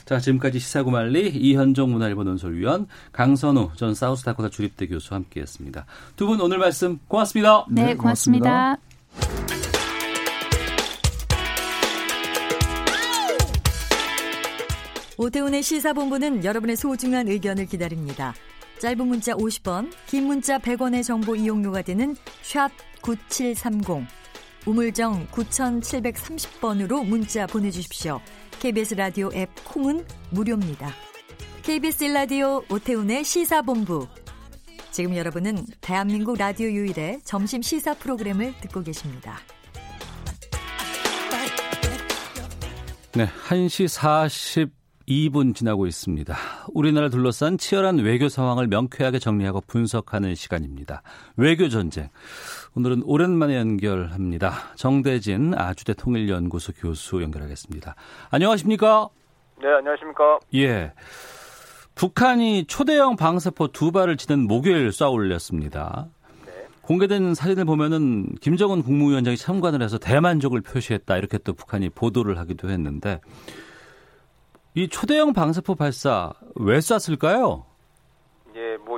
[0.06, 5.86] 자, 지금까지 시사구말리 이현종 문화일보 논설위원 강선우 전 사우스다코타 주립대 교수와 함께했습니다.
[6.16, 7.66] 두 분 오늘 말씀 고맙습니다.
[7.70, 8.78] 네, 네 고맙습니다.
[8.78, 9.90] 고맙습니다.
[15.18, 18.34] 오태훈의 시사본부는 여러분의 소중한 의견을 기다립니다.
[18.80, 22.72] 짧은 문자 50원, 긴 문자 100원의 정보 이용료가 되는 샵
[23.02, 24.08] 9730,
[24.66, 28.20] 우물정 9730번으로 문자 보내주십시오.
[28.60, 30.92] KBS 라디오 앱 콩은 무료입니다.
[31.64, 34.08] KBS 라디오 오태훈의 시사본부.
[34.92, 39.38] 지금 여러분은 대한민국 라디오 유일의 점심 시사 프로그램을 듣고 계십니다.
[43.14, 44.70] 네, 1시
[45.08, 46.38] 2분 지나고 있습니다.
[46.74, 51.02] 우리나라를 둘러싼 치열한 외교 상황을 명쾌하게 정리하고 분석하는 시간입니다.
[51.36, 52.10] 외교 전쟁.
[52.80, 54.54] 오늘은 오랜만에 연결합니다.
[54.76, 57.94] 정대진 아주대 통일연구소 교수 연결하겠습니다.
[58.32, 59.10] 안녕하십니까?
[59.62, 60.40] 네, 안녕하십니까?
[60.56, 60.94] 예.
[61.96, 66.08] 북한이 초대형 방사포 두 발을 지는 목요일 쏴 올렸습니다.
[66.46, 66.68] 네.
[66.82, 73.20] 공개된 사진을 보면은 김정은 국무위원장이 참관을 해서 대만족을 표시했다 이렇게 또 북한이 보도를 하기도 했는데
[74.74, 77.66] 이 초대형 방사포 발사 왜 쐈을까요?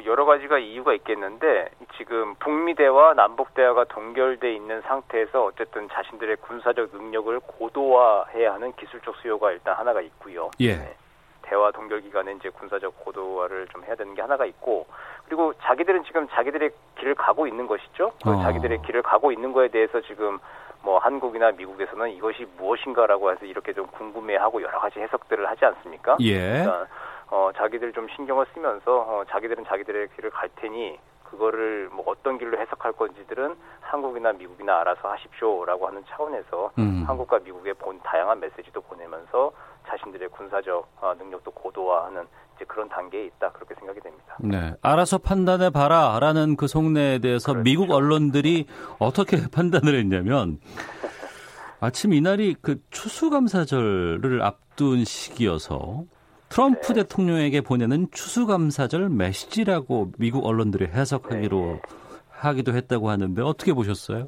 [0.02, 6.90] 뭐 여러 가지가 이유가 있겠는데 지금 북미대와 남북 대화가 동결돼 있는 상태에서 어쨌든 자신들의 군사적
[6.94, 10.50] 능력을 고도화해야 하는 기술적 수요가 일단 하나가 있고요.
[10.60, 10.76] 예.
[10.76, 10.96] 네.
[11.44, 14.88] 대화 동결 기간에 이제 군사적 고도화를 좀 해야 되는 게 하나가 있고
[15.26, 18.14] 그리고 자기들은 지금 자기들의 길을 가고 있는 것이죠.
[18.24, 18.42] 그 어.
[18.42, 20.40] 자기들의 길을 가고 있는 거에 대해서 지금
[20.84, 26.18] 뭐 한국이나 미국에서는 이것이 무엇인가라고 해서 이렇게 좀 궁금해하고 여러 가지 해석들을 하지 않습니까?
[26.22, 26.40] 예.
[26.40, 26.88] 그러니까
[27.32, 32.60] 어, 자기들 좀 신경을 쓰면서 어, 자기들은 자기들의 길을 갈 테니 그거를 뭐 어떤 길로
[32.60, 37.06] 해석할 건지들은 한국이나 미국이나 알아서 하십시오라고 하는 차원에서 음.
[37.08, 39.52] 한국과 미국의 본 다양한 메시지도 보내면서
[39.88, 42.28] 자신들의 군사적 어, 능력도 고도화하는
[42.58, 44.36] 이제 그런 단계에 있다 그렇게 생각이 됩니다.
[44.40, 44.74] 네.
[44.82, 47.64] 알아서 판단해 봐라라는 그 속내에 대해서 그렇죠.
[47.64, 48.68] 미국 언론들이
[49.00, 50.60] 어떻게 판단을 했냐면
[51.80, 56.04] 마침 이날이 그 추수감사절을 앞둔 시기여서
[56.52, 57.04] 트럼프 네.
[57.04, 61.82] 대통령에게 보내는 추수감사절 메시지라고 미국 언론들이 해석하기로 네.
[62.30, 64.28] 하기도 했다고 하는데 어떻게 보셨어요?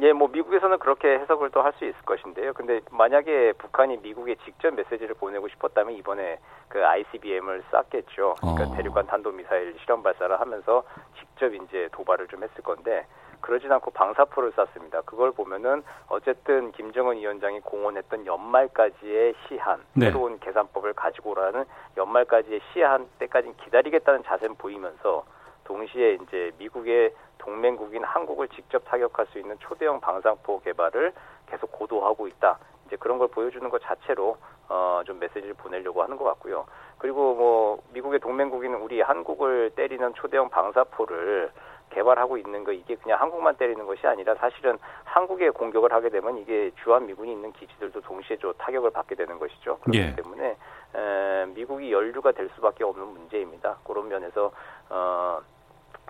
[0.00, 2.54] 예, 뭐 미국에서는 그렇게 해석을 또 할 수 있을 것인데요.
[2.54, 6.38] 근데 만약에 북한이 미국에 직접 메시지를 보내고 싶었다면 이번에
[6.68, 8.34] 그 ICBM을 쐈겠죠.
[8.40, 8.74] 그러니까 어.
[8.76, 10.82] 대륙간 탄도 미사일 실험 발사를 하면서
[11.20, 13.06] 직접 이제 도발을 좀 했을 건데
[13.42, 15.02] 그러진 않고 방사포를 쐈습니다.
[15.02, 20.06] 그걸 보면은 어쨌든 김정은 위원장이 공언했던 연말까지의 시한, 네.
[20.06, 21.64] 새로운 계산법을 가지고 오라는
[21.96, 25.24] 연말까지의 시한 때까지 기다리겠다는 자세는 보이면서
[25.64, 31.12] 동시에 이제 미국의 동맹국인 한국을 직접 타격할 수 있는 초대형 방사포 개발을
[31.46, 32.58] 계속 고도화하고 있다.
[32.86, 34.36] 이제 그런 걸 보여주는 것 자체로
[34.68, 36.66] 어, 좀 메시지를 보내려고 하는 것 같고요.
[36.98, 41.50] 그리고 뭐 미국의 동맹국인 우리 한국을 때리는 초대형 방사포를
[41.92, 46.70] 개발하고 있는 거 이게 그냥 한국만 때리는 것이 아니라 사실은 한국에 공격을 하게 되면 이게
[46.82, 49.78] 주한 미군이 있는 기지들도 동시에 저 타격을 받게 되는 것이죠.
[49.78, 50.14] 그렇기 예.
[50.16, 50.56] 때문에
[50.94, 53.76] 에, 미국이 연류가 될 수밖에 없는 문제입니다.
[53.84, 54.52] 그런 면에서
[54.90, 55.40] 어,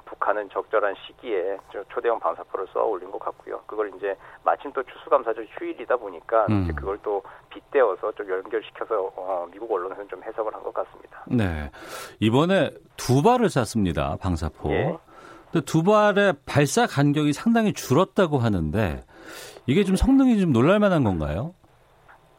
[0.04, 3.60] 북한은 적절한 시기에 저 초대형 방사포를 쏘아 올린 것 같고요.
[3.66, 4.14] 그걸 이제
[4.44, 6.62] 마침 또 추수감사절 휴일이다 보니까 음.
[6.64, 11.22] 이제 그걸 또 빗대어서 좀 연결시켜서 어, 미국 언론에서는 좀 해석을 한 것 같습니다.
[11.26, 11.70] 네.
[12.20, 14.16] 이번에 두 발을 쐈습니다.
[14.20, 14.70] 방사포.
[14.70, 14.96] 예.
[15.60, 19.04] 두 발의 발사 간격이 상당히 줄었다고 하는데
[19.66, 21.54] 이게 좀 성능이 좀 놀랄만한 건가요?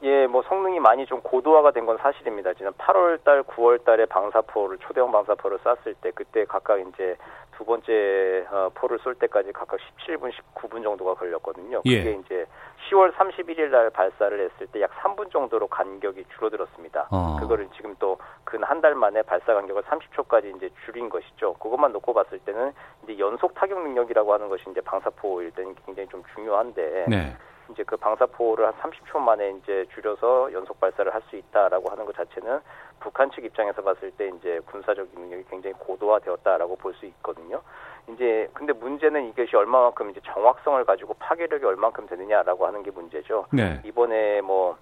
[0.04, 2.54] 예, 뭐 성능이 많이 좀 고도화가 된 건 사실입니다.
[2.54, 7.16] 지난 8월 달, 9월 달에 방사포를 초대형 방사포를 쐈을 때 그때 각각 이제
[7.58, 11.82] 두 번째 어, 포를 쏠 때까지 각각 17분, 19분 정도가 걸렸거든요.
[11.86, 11.98] 예.
[12.04, 12.46] 그게 이제
[12.90, 17.08] 10월 31일 날 발사를 했을 때 약 3분 정도로 간격이 줄어들었습니다.
[17.12, 17.38] 어.
[17.40, 21.54] 그거를 지금 또 근 한 달 만에 발사 간격을 30초까지 이제 줄인 것이죠.
[21.56, 22.72] 그것만 놓고 봤을 때는
[23.04, 27.36] 이제 연속 타격 능력이라고 하는 것이 이제 방사포일 때는 굉장히 좀 중요한데 네.
[27.72, 32.16] 이제 그 방사포를 한 30초 만에 이제 줄여서 연속 발사를 할 수 있다라고 하는 것
[32.16, 32.60] 자체는
[33.00, 37.62] 북한 측 입장에서 봤을 때 이제 군사적 능력이 굉장히 고도화되었다라고 볼 수 있거든요.
[38.10, 43.46] 이제 근데 문제는 이것이 얼마만큼 이제 정확성을 가지고 파괴력이 얼만큼 되느냐라고 하는 게 문제죠.
[43.52, 43.80] 네.
[43.86, 44.78] 이번에 뭐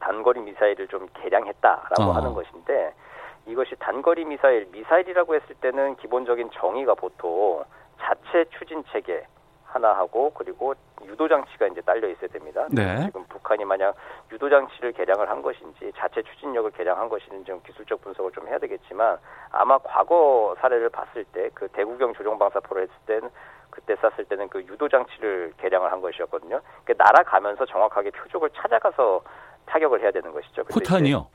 [0.00, 2.12] 단거리 미사일을 좀 개량했다라고 어.
[2.12, 2.94] 하는 것인데
[3.46, 7.62] 이것이 단거리 미사일 미사일이라고 했을 때는 기본적인 정의가 보통
[8.00, 9.26] 자체 추진 체계
[9.76, 10.74] 하나 하고 그리고
[11.04, 12.66] 유도 장치가 이제 딸려 있어야 됩니다.
[12.70, 13.04] 네.
[13.04, 13.94] 지금 북한이 만약
[14.32, 19.18] 유도 장치를 개량을 한 것인지 자체 추진력을 개량한 것인지 좀 기술적 분석을 좀 해야 되겠지만
[19.50, 23.30] 아마 과거 사례를 봤을 때 그 대구경 조종 방사포를 했을 때는
[23.70, 26.60] 그때 쐈을 때는 그 유도 장치를 개량을 한 것이었거든요.
[26.84, 29.22] 그러니까 날아가면서 정확하게 표적을 찾아가서
[29.66, 30.64] 타격을 해야 되는 것이죠.
[30.64, 31.26] 포탄이요?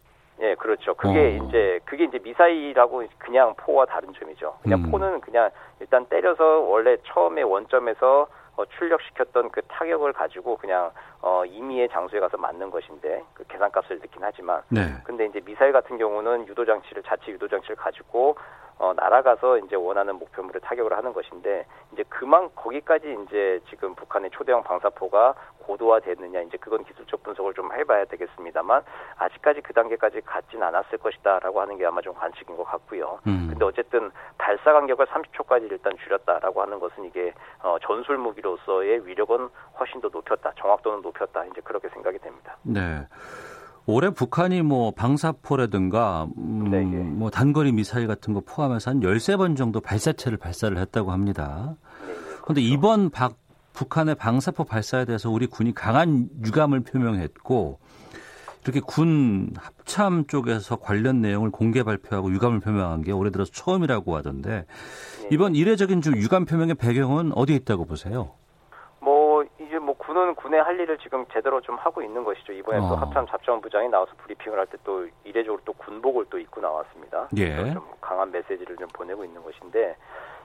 [0.41, 0.95] 예, 그렇죠.
[0.95, 1.45] 그게 어.
[1.45, 4.57] 이제 그게 이제 미사일하고 그냥 포와 다른 점이죠.
[4.63, 4.91] 그냥 음.
[4.91, 8.27] 포는 그냥 일단 때려서 원래 처음에 원점에서
[8.57, 14.21] 어, 출력시켰던 그 타격을 가지고 그냥 어, 임의의 장소에 가서 맞는 것인데 그 계산값을 넣긴
[14.21, 14.81] 하지만 네.
[15.03, 18.35] 근데 이제 미사일 같은 경우는 유도 장치를 자체 유도 장치를 가지고
[18.81, 24.63] 어, 날아가서 이제 원하는 목표물을 타격을 하는 것인데 이제 그만 거기까지 이제 지금 북한의 초대형
[24.63, 28.81] 방사포가 고도화됐느냐 이제 그건 기술적 분석을 좀 해봐야 되겠습니다만
[29.17, 33.19] 아직까지 그 단계까지 갔진 않았을 것이다라고 하는 게 아마 좀 관측인 것 같고요.
[33.27, 33.49] 음.
[33.51, 34.09] 근데 어쨌든
[34.39, 39.47] 발사 간격을 30초까지 일단 줄였다라고 하는 것은 이게 어, 전술 무기로서의 위력은
[39.79, 42.57] 훨씬 더 높였다, 정확도는 높였다 이제 그렇게 생각이 됩니다.
[42.63, 43.05] 네.
[43.91, 47.03] 올해 북한이 뭐 방사포라든가 음, 네, 예.
[47.03, 51.75] 뭐 단거리 미사일 같은 거 포함해서 한 13번 정도 발사체를 발사를 했다고 합니다.
[52.05, 53.37] 네, 네, 그런데 이번 박,
[53.73, 57.79] 북한의 방사포 발사에 대해서 우리 군이 강한 유감을 표명했고
[58.63, 64.65] 이렇게 군 합참 쪽에서 관련 내용을 공개 발표하고 유감을 표명한 게 올해 들어서 처음이라고 하던데
[65.21, 65.27] 네.
[65.31, 68.33] 이번 이례적인 좀 유감 표명의 배경은 어디에 있다고 보세요?
[70.21, 72.53] 군은 군의 할 일을 지금 제대로 좀 하고 있는 것이죠.
[72.53, 72.81] 이번에 어.
[72.89, 77.27] 또 합참 잡전부장이 나와서 브리핑을 할 때 또 이례적으로 또 군복을 또 입고 나왔습니다.
[77.37, 77.73] 예.
[77.73, 79.95] 좀 강한 메시지를 좀 보내고 있는 것인데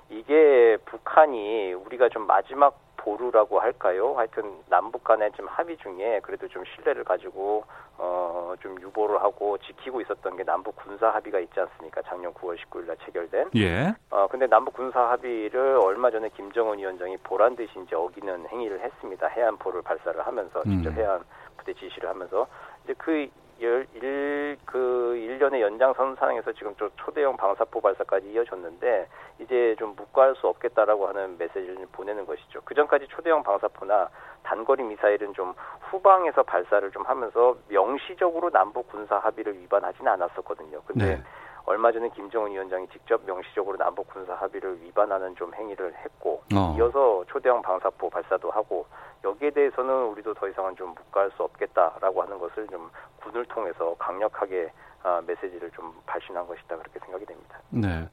[0.08, 4.14] 이게 북한이 우리가 좀 마지막 보루라고 할까요?
[4.16, 7.64] 하여튼 남북 간의 좀 합의 중에 그래도 좀 신뢰를 가지고
[7.98, 12.02] 어 좀 유보를 하고 지키고 있었던 게 남북 군사 합의가 있지 않습니까?
[12.02, 13.50] 작년 9월 19일 날 체결된.
[13.56, 13.94] 예.
[14.10, 19.26] 어 근데 남북 군사 합의를 얼마 전에 김정은 위원장이 보란 듯이 이제 어기는 행위를 했습니다.
[19.28, 20.94] 해안포를 발사를 하면서 직접 음.
[20.94, 21.24] 해안
[21.56, 22.46] 부대 지시를 하면서
[22.84, 23.28] 이제 그
[23.58, 30.34] 일, 일, 그 1년의 연장선 상에서 지금 좀 초대형 방사포 발사까지 이어졌는데 이제 좀 묵과할
[30.36, 32.60] 수 없겠다라고 하는 메시지를 보내는 것이죠.
[32.64, 34.10] 그 전까지 초대형 방사포나
[34.42, 35.54] 단거리 미사일은 좀
[35.90, 40.82] 후방에서 발사를 좀 하면서 명시적으로 남북 군사 합의를 위반하지는 않았었거든요.
[40.86, 41.22] 근데 네.
[41.66, 46.74] 얼마 전에 김정은 위원장이 직접 명시적으로 남북 군사 합의를 위반하는 좀 행위를 했고 어.
[46.78, 48.86] 이어서 초대형 방사포 발사도 하고
[49.24, 52.88] 여기에 대해서는 우리도 더 이상은 좀 묵과할 수 없겠다라고 하는 것을 좀
[53.22, 54.70] 군을 통해서 강력하게
[55.02, 57.60] 아, 메시지를 좀 발신한 것이다 그렇게 생각이 됩니다.
[57.70, 58.08] 네.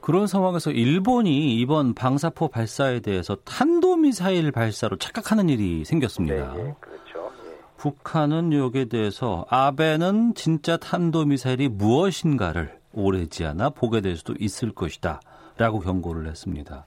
[0.00, 6.54] 그런 상황에서 일본이 이번 방사포 발사에 대해서 탄도미사일 발사로 착각하는 일이 생겼습니다.
[6.54, 7.30] 네, 예, 그렇죠.
[7.46, 7.58] 예.
[7.76, 15.20] 북한은 여기에 대해서 아베는 진짜 탄도미사일이 무엇인가를 오래지 않아 보게 될 수도 있을 것이다.
[15.58, 16.86] 라고 경고를 했습니다.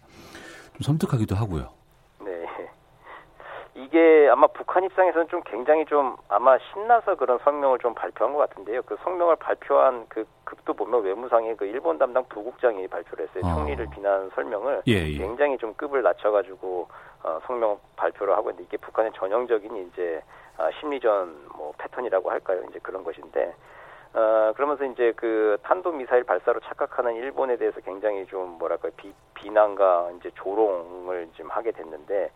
[0.73, 1.69] 좀 섬뜩하기도 하고요.
[2.25, 2.47] 네.
[3.75, 8.81] 이게 아마 북한 입장에서는 좀 굉장히 좀 아마 신나서 그런 성명을 좀 발표한 것 같은데요.
[8.83, 13.43] 그 성명을 발표한 그 급도 보면 외무상의 그 일본 담당 부국장이 발표를 했어요.
[13.51, 13.55] 어.
[13.55, 15.17] 총리를 비난 설명을 예, 예.
[15.17, 16.87] 굉장히 좀 급을 낮춰가지고
[17.23, 20.21] 어, 성명 발표를 하고 있는데 이게 북한의 전형적인 이제
[20.57, 22.63] 아, 심리전 뭐 패턴이라고 할까요?
[22.69, 23.53] 이제 그런 것인데
[24.13, 30.11] 어, 그러면서 이제 그 탄도 미사일 발사로 착각하는 일본에 대해서 굉장히 좀 뭐랄까 비, 비난과
[30.19, 32.31] 이제 조롱을 좀 하게 됐는데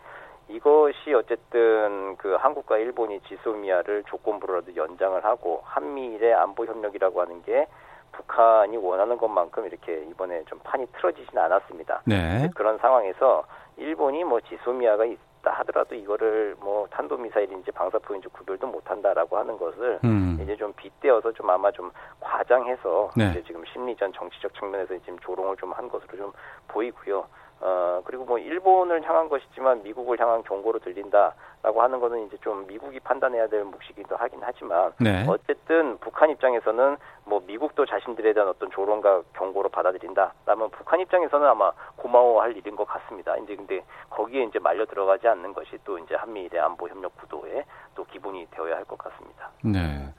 [0.50, 7.68] 이것이 어쨌든 그 한국과 일본이 지소미아를 조건부로라도 연장을 하고 한미일의 안보 협력이라고 하는 게
[8.14, 12.02] 북한이 원하는 것만큼 이렇게 이번에 좀 판이 틀어지진 않았습니다.
[12.06, 12.50] 네.
[12.56, 15.06] 그런 상황에서 일본이 뭐 지소미아가
[15.48, 20.38] 있다 하더라도 이거를 뭐 탄도 미사일인지 방사포인지 구별도 못 한다라고 하는 것을 음.
[20.42, 21.90] 이제 좀 빗대어서 좀 아마 좀
[22.20, 23.30] 과장해서 네.
[23.32, 26.32] 이제 지금 심리전 정치적 측면에서 지금 조롱을 좀 한 것으로 좀
[26.70, 27.28] 보이고요.
[27.60, 33.00] 어 그리고 뭐 일본을 향한 것이지만 미국을 향한 경고로 들린다라고 하는 거는 이제 좀 미국이
[33.00, 35.26] 판단해야 될 몫이기도 하긴 하지만 네.
[35.28, 40.34] 어쨌든 북한 입장에서는 뭐 미국도 자신들에 대한 어떤 조롱과 경고로 받아들인다.
[40.46, 43.36] 라면 북한 입장에서는 아마 고마워할 일인 것 같습니다.
[43.38, 48.04] 이제 근데 거기에 이제 말려 들어가지 않는 것이 또 이제 한미일의 안보 협력 구도에 또
[48.06, 49.50] 기본이 되어야 할 것 같습니다.
[49.64, 50.14] 네.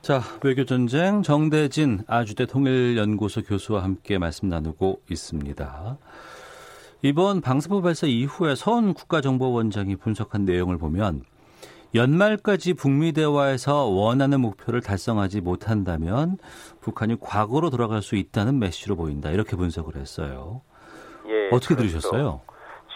[0.00, 5.98] 자, 외교전쟁 정대진 아주대 통일연구소 교수와 함께 말씀 나누고 있습니다.
[7.02, 11.22] 이번 방사포 발사 이후에 서훈 국가정보원장이 분석한 내용을 보면
[11.94, 16.36] 연말까지 북미 대화에서 원하는 목표를 달성하지 못한다면
[16.80, 19.30] 북한이 과거로 돌아갈 수 있다는 메시지로 보인다.
[19.30, 20.60] 이렇게 분석을 했어요.
[21.26, 21.88] 예, 어떻게 그렇죠.
[21.88, 22.42] 들으셨어요?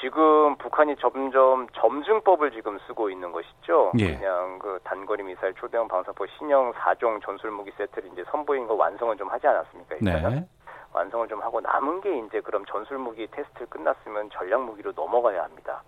[0.00, 3.92] 지금 북한이 점점 점증법을 지금 쓰고 있는 것이죠.
[3.98, 4.16] 예.
[4.16, 9.16] 그냥 그 단거리 미사일 초대형 방사포 신형 4종 전술 무기 세트를 이제 선보인 거 완성은
[9.16, 9.96] 좀 하지 않았습니까?
[9.96, 10.48] 일단은 네.
[10.94, 15.82] 완성을 좀 하고 남은 게 이제 그럼 전술 무기 테스트를 끝났으면 전략 무기로 넘어가야 합니다.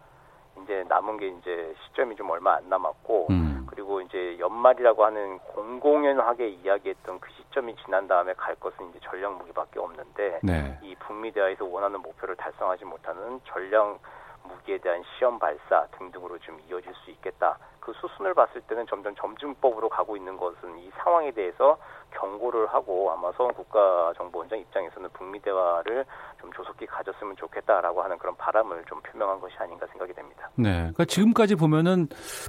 [0.63, 3.67] 이제 남은 게 이제 시점이 좀 얼마 안 남았고 음.
[3.71, 9.79] 그리고 이제 연말이라고 하는 공공연하게 이야기했던 그 시점이 지난 다음에 갈 것은 이제 전략 무기밖에
[9.79, 10.79] 없는데 네.
[10.83, 14.01] 이 북미 대화에서 원하는 목표를 달성하지 못하는 전략
[14.45, 17.59] 무기에 대한 시험 발사 등등으로 좀 이어질 수 있겠다.
[17.87, 21.79] 그 수순을 봤을 때는 점점 점증법으로 가고 있는 것은 이 상황에 대해서
[22.11, 26.05] 경고를 하고 아마 서원 국가정보원장 입장에서는 북미 대화를
[26.41, 30.51] 좀 조속히 가졌으면 좋겠다라고 하는 그런 바람을 좀 표명한 것이 아닌가 생각이 됩니다.
[30.57, 30.73] 네.
[30.73, 32.09] 그러니까 지금까지 보면은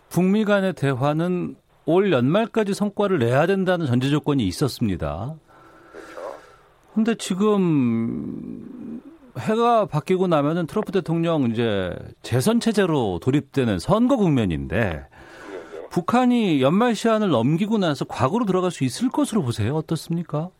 [0.09, 5.35] 북미 간의 대화는 올 연말까지 성과를 내야 된다는 전제 조건이 있었습니다.
[5.91, 6.35] 그렇죠.
[6.95, 9.03] 근데 지금
[9.37, 15.05] 해가 바뀌고 나면은 트럼프 대통령 이제 재선 체제로 돌입되는 선거 국면인데.
[15.97, 19.75] 북한이 연말 시한을 넘기고 나서 과거로 들어갈 수 있을 것으로 보세요.
[19.75, 20.51] 어떻습니까?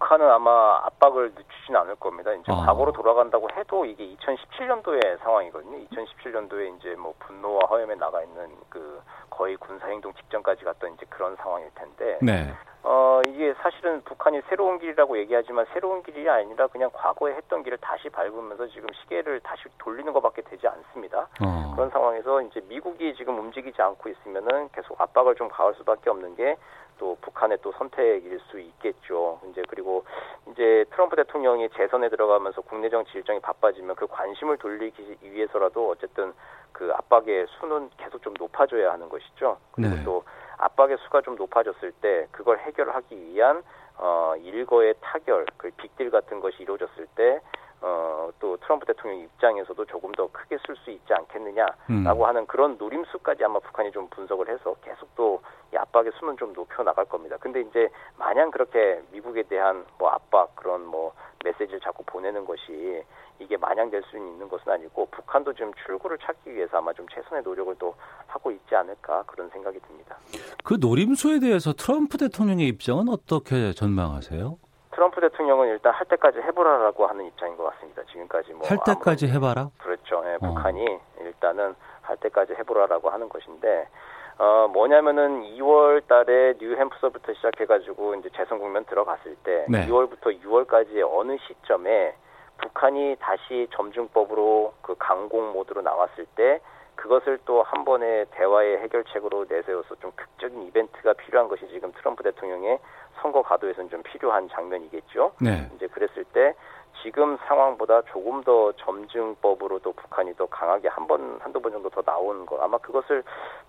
[0.00, 2.32] 어, 북한은 아마 압박을 늦추진 않을 겁니다.
[2.32, 2.56] 이제 아.
[2.66, 5.78] 과거로 돌아간다고 해도 이게 2017년도의 상황이거든요.
[5.86, 11.36] 2017년도에 이제 뭐 분노와 허염에 나가 있는 그 거의 군사 행동 직전까지 갔던 이제 그런
[11.36, 12.18] 상황일 텐데.
[12.22, 12.52] 네.
[12.82, 18.08] 어, 이게 사실은 북한이 새로운 길이라고 얘기하지만 새로운 길이 아니라 그냥 과거에 했던 길을 다시
[18.08, 21.28] 밟으면서 지금 시계를 다시 돌리는 것밖에 되지 않습니다.
[21.42, 21.72] 어.
[21.74, 26.56] 그런 상황에서 이제 미국이 지금 움직이지 않고 있으면은 계속 압박을 좀 가할 수밖에 없는 게
[27.00, 29.40] 또 북한의 또 선택일 수 있겠죠.
[29.50, 30.04] 이제 그리고
[30.52, 36.34] 이제 트럼프 대통령이 재선에 들어가면서 국내 정치 일정이 바빠지면 그 관심을 돌리기 위해서라도 어쨌든
[36.72, 39.56] 그 압박의 수는 계속 좀 높아져야 하는 것이죠.
[39.72, 40.04] 그리고 네.
[40.04, 40.24] 또
[40.58, 43.62] 압박의 수가 좀 높아졌을 때 그걸 해결하기 위한
[43.96, 47.40] 어 일거의 타결, 그 빅딜 같은 것이 이루어졌을 때
[47.82, 52.24] 어, 또 트럼프 대통령 입장에서도 조금 더 크게 쓸 수 있지 않겠느냐라고 음.
[52.24, 55.40] 하는 그런 노림수까지 아마 북한이 좀 분석을 해서 계속 또
[55.72, 57.36] 이 압박의 수는 좀 높여 나갈 겁니다.
[57.38, 61.12] 근데 이제 마냥 그렇게 미국에 대한 뭐 압박 그런 뭐
[61.44, 63.02] 메시지를 자꾸 보내는 것이
[63.38, 67.74] 이게 마냥 될수 있는 것은 아니고 북한도 지금 출구를 찾기 위해서 아마 좀 최선의 노력을
[67.78, 67.94] 또
[68.26, 70.16] 하고 있지 않을까 그런 생각이 듭니다.
[70.64, 74.58] 그 노림수에 대해서 트럼프 대통령의 입장은 어떻게 전망하세요?
[75.00, 78.02] 트럼프 대통령은 일단 할 때까지 해보라라고 하는 입장인 것 같습니다.
[78.12, 79.70] 지금까지 뭐 할 때까지 해봐라.
[79.78, 80.22] 그렇죠.
[80.26, 80.38] 예, 어.
[80.40, 80.84] 북한이
[81.20, 83.88] 일단은 할 때까지 해보라라고 하는 것인데
[84.36, 89.86] 어 뭐냐면은 2월 달에 뉴햄프서부터 시작해가지고 이제 재선 국면 들어갔을 때 네.
[89.86, 92.14] 2월부터 6월까지의 어느 시점에
[92.58, 96.60] 북한이 다시 점증법으로 그 강공 모드로 나왔을 때
[96.96, 102.78] 그것을 또 한 번의 대화의 해결책으로 내세워서 좀 극적인 이벤트가 필요한 것이 지금 트럼프 대통령의
[103.20, 105.32] 선거 가도에서는 좀 필요한 장면이겠죠.
[105.40, 105.70] 네.
[105.76, 106.54] 이제 그랬을 때
[107.02, 112.44] 지금 상황보다 조금 더 점증법으로도 북한이 더 강하게 한 번, 한두 번 정도 더 나오는
[112.44, 112.58] 거.
[112.60, 113.22] 아마 그것을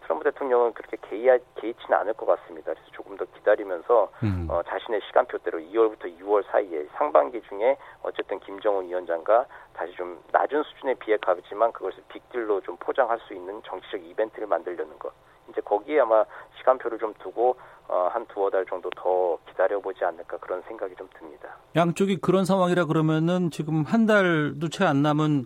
[0.04, 2.74] 트럼프 대통령은 그렇게 개의, 개의치는 않을 것 같습니다.
[2.74, 4.48] 그래서 조금 더 기다리면서 음.
[4.50, 10.96] 어, 자신의 시간표대로 2월부터 6월 사이에 상반기 중에 어쨌든 김정은 위원장과 다시 좀 낮은 수준의
[10.96, 15.14] 비핵화지만 그것을 빅딜로 좀 포장할 수 있는 정치적 이벤트를 만들려는 것.
[15.50, 16.26] 이제 거기에 아마
[16.58, 17.56] 시간표를 좀 두고
[17.92, 21.50] 어, 한 두어 달 정도 더 기다려보지 않을까 그런 생각이 좀 듭니다.
[21.76, 25.46] 양쪽이 그런 상황이라 그러면은 지금 한 달도 채 안 남은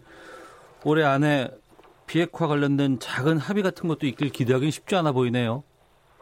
[0.86, 1.50] 올해 안에
[2.06, 5.64] 비핵화 관련된 작은 합의 같은 것도 있길 기대하기는 쉽지 않아 보이네요.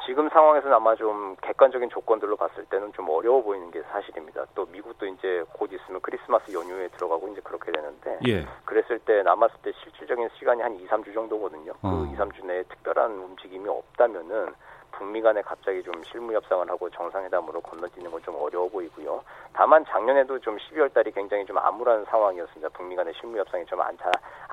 [0.06, 4.46] 지금 상황에서는 아마 좀 객관적인 조건들로 봤을 때는 좀 어려워 보이는 게 사실입니다.
[4.56, 8.46] 또 미국도 이제 곧 있으면 크리스마스 연휴에 들어가고 이제 그렇게 되는데 예.
[8.66, 11.74] 그랬을 때 남았을 때 실질적인 시간이 한 2, 3주 정도거든요.
[11.82, 11.90] 어.
[11.90, 14.54] 그 2, 3주 내에 특별한 움직임이 없다면은
[14.94, 19.22] 북미 간에 갑자기 좀 실무 협상을 하고 정상회담으로 건너뛰는 건 좀 어려워 보이고요.
[19.52, 22.70] 다만 작년에도 좀 12월 달이 굉장히 좀 암울한 상황이었습니다.
[22.70, 23.98] 북미 간의 실무 협상이 좀안안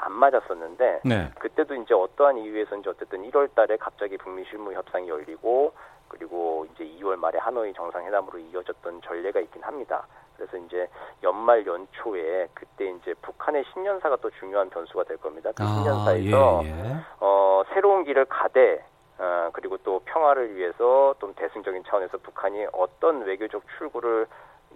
[0.08, 1.30] 맞았었는데 네.
[1.38, 5.72] 그때도 이제 어떠한 이유에서인지 어쨌든 1월 달에 갑자기 북미 실무 협상이 열리고
[6.08, 10.04] 그리고 이제 2월 말에 하노이 정상회담으로 이어졌던 전례가 있긴 합니다.
[10.36, 10.88] 그래서 이제
[11.22, 15.52] 연말 연초에 그때 이제 북한의 신년사가 또 중요한 변수가 될 겁니다.
[15.54, 16.96] 그 신년사에서 예, 예.
[17.20, 18.84] 어, 새로운 길을 가되
[19.20, 24.26] 어, 그리고 또 평화를 위해서 좀 대승적인 차원에서 북한이 어떤 외교적 출구를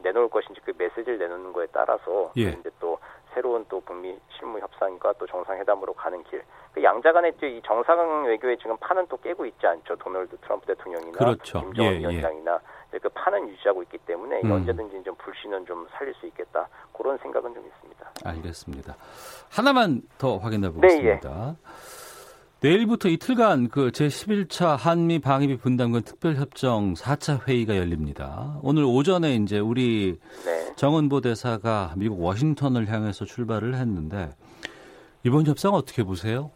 [0.03, 2.51] 내놓을 것인지 그 메시지를 내놓는 거에 따라서 예.
[2.51, 2.99] 이제 또
[3.33, 6.43] 새로운 또 북미 실무 협상과 또 정상회담으로 가는 길.
[6.73, 9.97] 그 양자 간의 또이 정상 외교의 지금 판은 또 깨고 있지 않죠.
[9.97, 11.61] 도널드 트럼프 대통령이나 그렇죠.
[11.61, 11.99] 김정은 예, 예.
[12.01, 14.53] 위원장이나 이제 그 판은 유지하고 있기 때문에 음.
[14.53, 16.69] 언제든지 좀 불신은 좀 살릴 수 있겠다.
[16.93, 18.11] 그런 생각은 좀 있습니다.
[18.25, 18.95] 알겠습니다.
[19.51, 21.57] 하나만 더 확인해 네, 보겠습니다.
[22.65, 28.57] 내일부터 이틀간 그 제11차 한미 방위비 분담금 특별협정 4차 회의가 열립니다.
[28.63, 30.75] 오늘 오전에 이제 우리 네.
[30.75, 34.31] 정은보 대사가 미국 워싱턴을 향해서 출발을 했는데
[35.25, 36.51] 이번 협상 어떻게 보세요?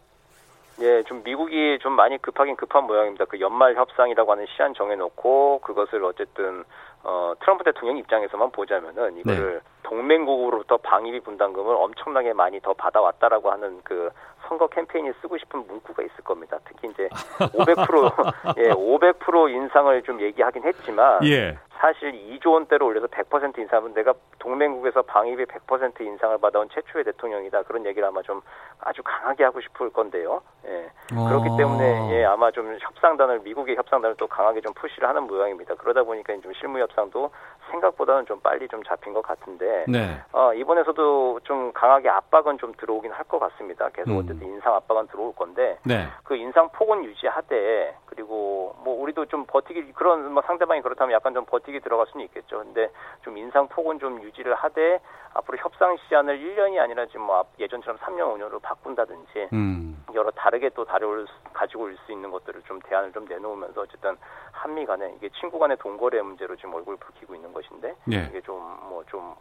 [0.81, 3.27] 예, 좀 미국이 좀 많이 급하긴 급한 모양입니다.
[3.27, 6.65] 그 연말 협상이라고 하는 시한 정해놓고 그것을 어쨌든
[7.03, 14.09] 어, 트럼프 대통령 입장에서만 보자면은 이거를 동맹국으로부터 방위비 분담금을 엄청나게 많이 더 받아왔다라고 하는 그
[14.49, 16.59] 선거 캠페인이 쓰고 싶은 문구가 있을 겁니다.
[16.65, 21.57] 특히 이제 500% 예, 500% 인상을 좀 얘기하긴 했지만 예.
[21.79, 27.63] 사실 2조 원대로 올려서 100% 인상하면 내가 동맹국에서 방위비 100% 인상을 받아온 최초의 대통령이다.
[27.63, 28.41] 그런 얘기를 아마 좀
[28.81, 30.43] 아주 강하게 하고 싶을 건데요.
[30.67, 30.91] 예.
[31.09, 31.57] 그렇기 어.
[31.57, 35.75] 때문에 예, 아마 좀 협상단을 미국의 협상단을 또 강하게 좀 푸시를 하는 모양입니다.
[35.77, 37.31] 그러다 보니까 좀 실무 협상도
[37.71, 40.21] 생각보다는 좀 빨리 좀 잡힌 것 같은데 네.
[40.33, 43.91] 어, 이번에서도 좀 강하게 압박은 좀 들어오긴 할 것 같습니다.
[43.91, 44.19] 계속 음.
[44.25, 46.09] 어쨌든 인상 압박은 들어올 건데 네.
[46.25, 51.45] 그 인상 폭은 유지하되 그리고 뭐 우리도 좀 버티기 그런 뭐 상대방이 그렇다면 약간 좀
[51.45, 52.59] 버티 기 들어갈 수는 있겠죠.
[52.59, 52.91] 근데
[53.23, 55.01] 좀 인상 폭은 좀 유지를 하되
[55.35, 60.05] 앞으로 협상 시한을 1년이 아니라 지금 뭐 앞- 예전처럼 3년 5년으로 바꾼다든지 음.
[60.15, 60.85] 여러 다르게 또
[61.27, 64.17] 수- 가지고 올 수 있는 것들을 좀 대안을 좀 내놓으면서 어쨌든
[64.53, 68.27] 한미 간에 이게 친구 간의 동거래 문제로 지금 얼굴 붉히고 있는 것인데 예.
[68.31, 68.59] 이게 좀
[68.89, 69.35] 뭐좀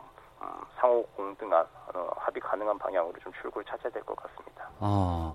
[0.79, 4.69] 상호 공등한 어, 합의 가능한 방향으로 좀 출구를 찾아야 될 것 같습니다.
[4.79, 5.33] 아,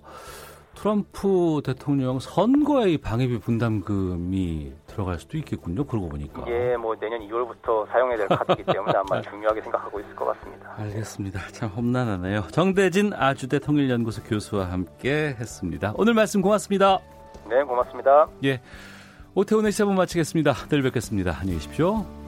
[0.74, 5.84] 트럼프 대통령 선거에 이 방위비 분담금이 들어갈 수도 있겠군요.
[5.84, 6.42] 그러고 보니까.
[6.42, 10.74] 이게 뭐 내년 2월부터 사용해야 될 카드이기 때문에 아마 중요하게 생각하고 있을 것 같습니다.
[10.78, 11.40] 알겠습니다.
[11.52, 12.42] 참 험난하네요.
[12.52, 15.92] 정대진 아주대 통일연구소 교수와 함께 했습니다.
[15.96, 16.98] 오늘 말씀 고맙습니다.
[17.48, 18.28] 네, 고맙습니다.
[18.44, 18.60] 예.
[19.34, 20.52] 오태훈의 시사분 마치겠습니다.
[20.68, 21.32] 내일 뵙겠습니다.
[21.38, 22.21] 안녕히 계십시오.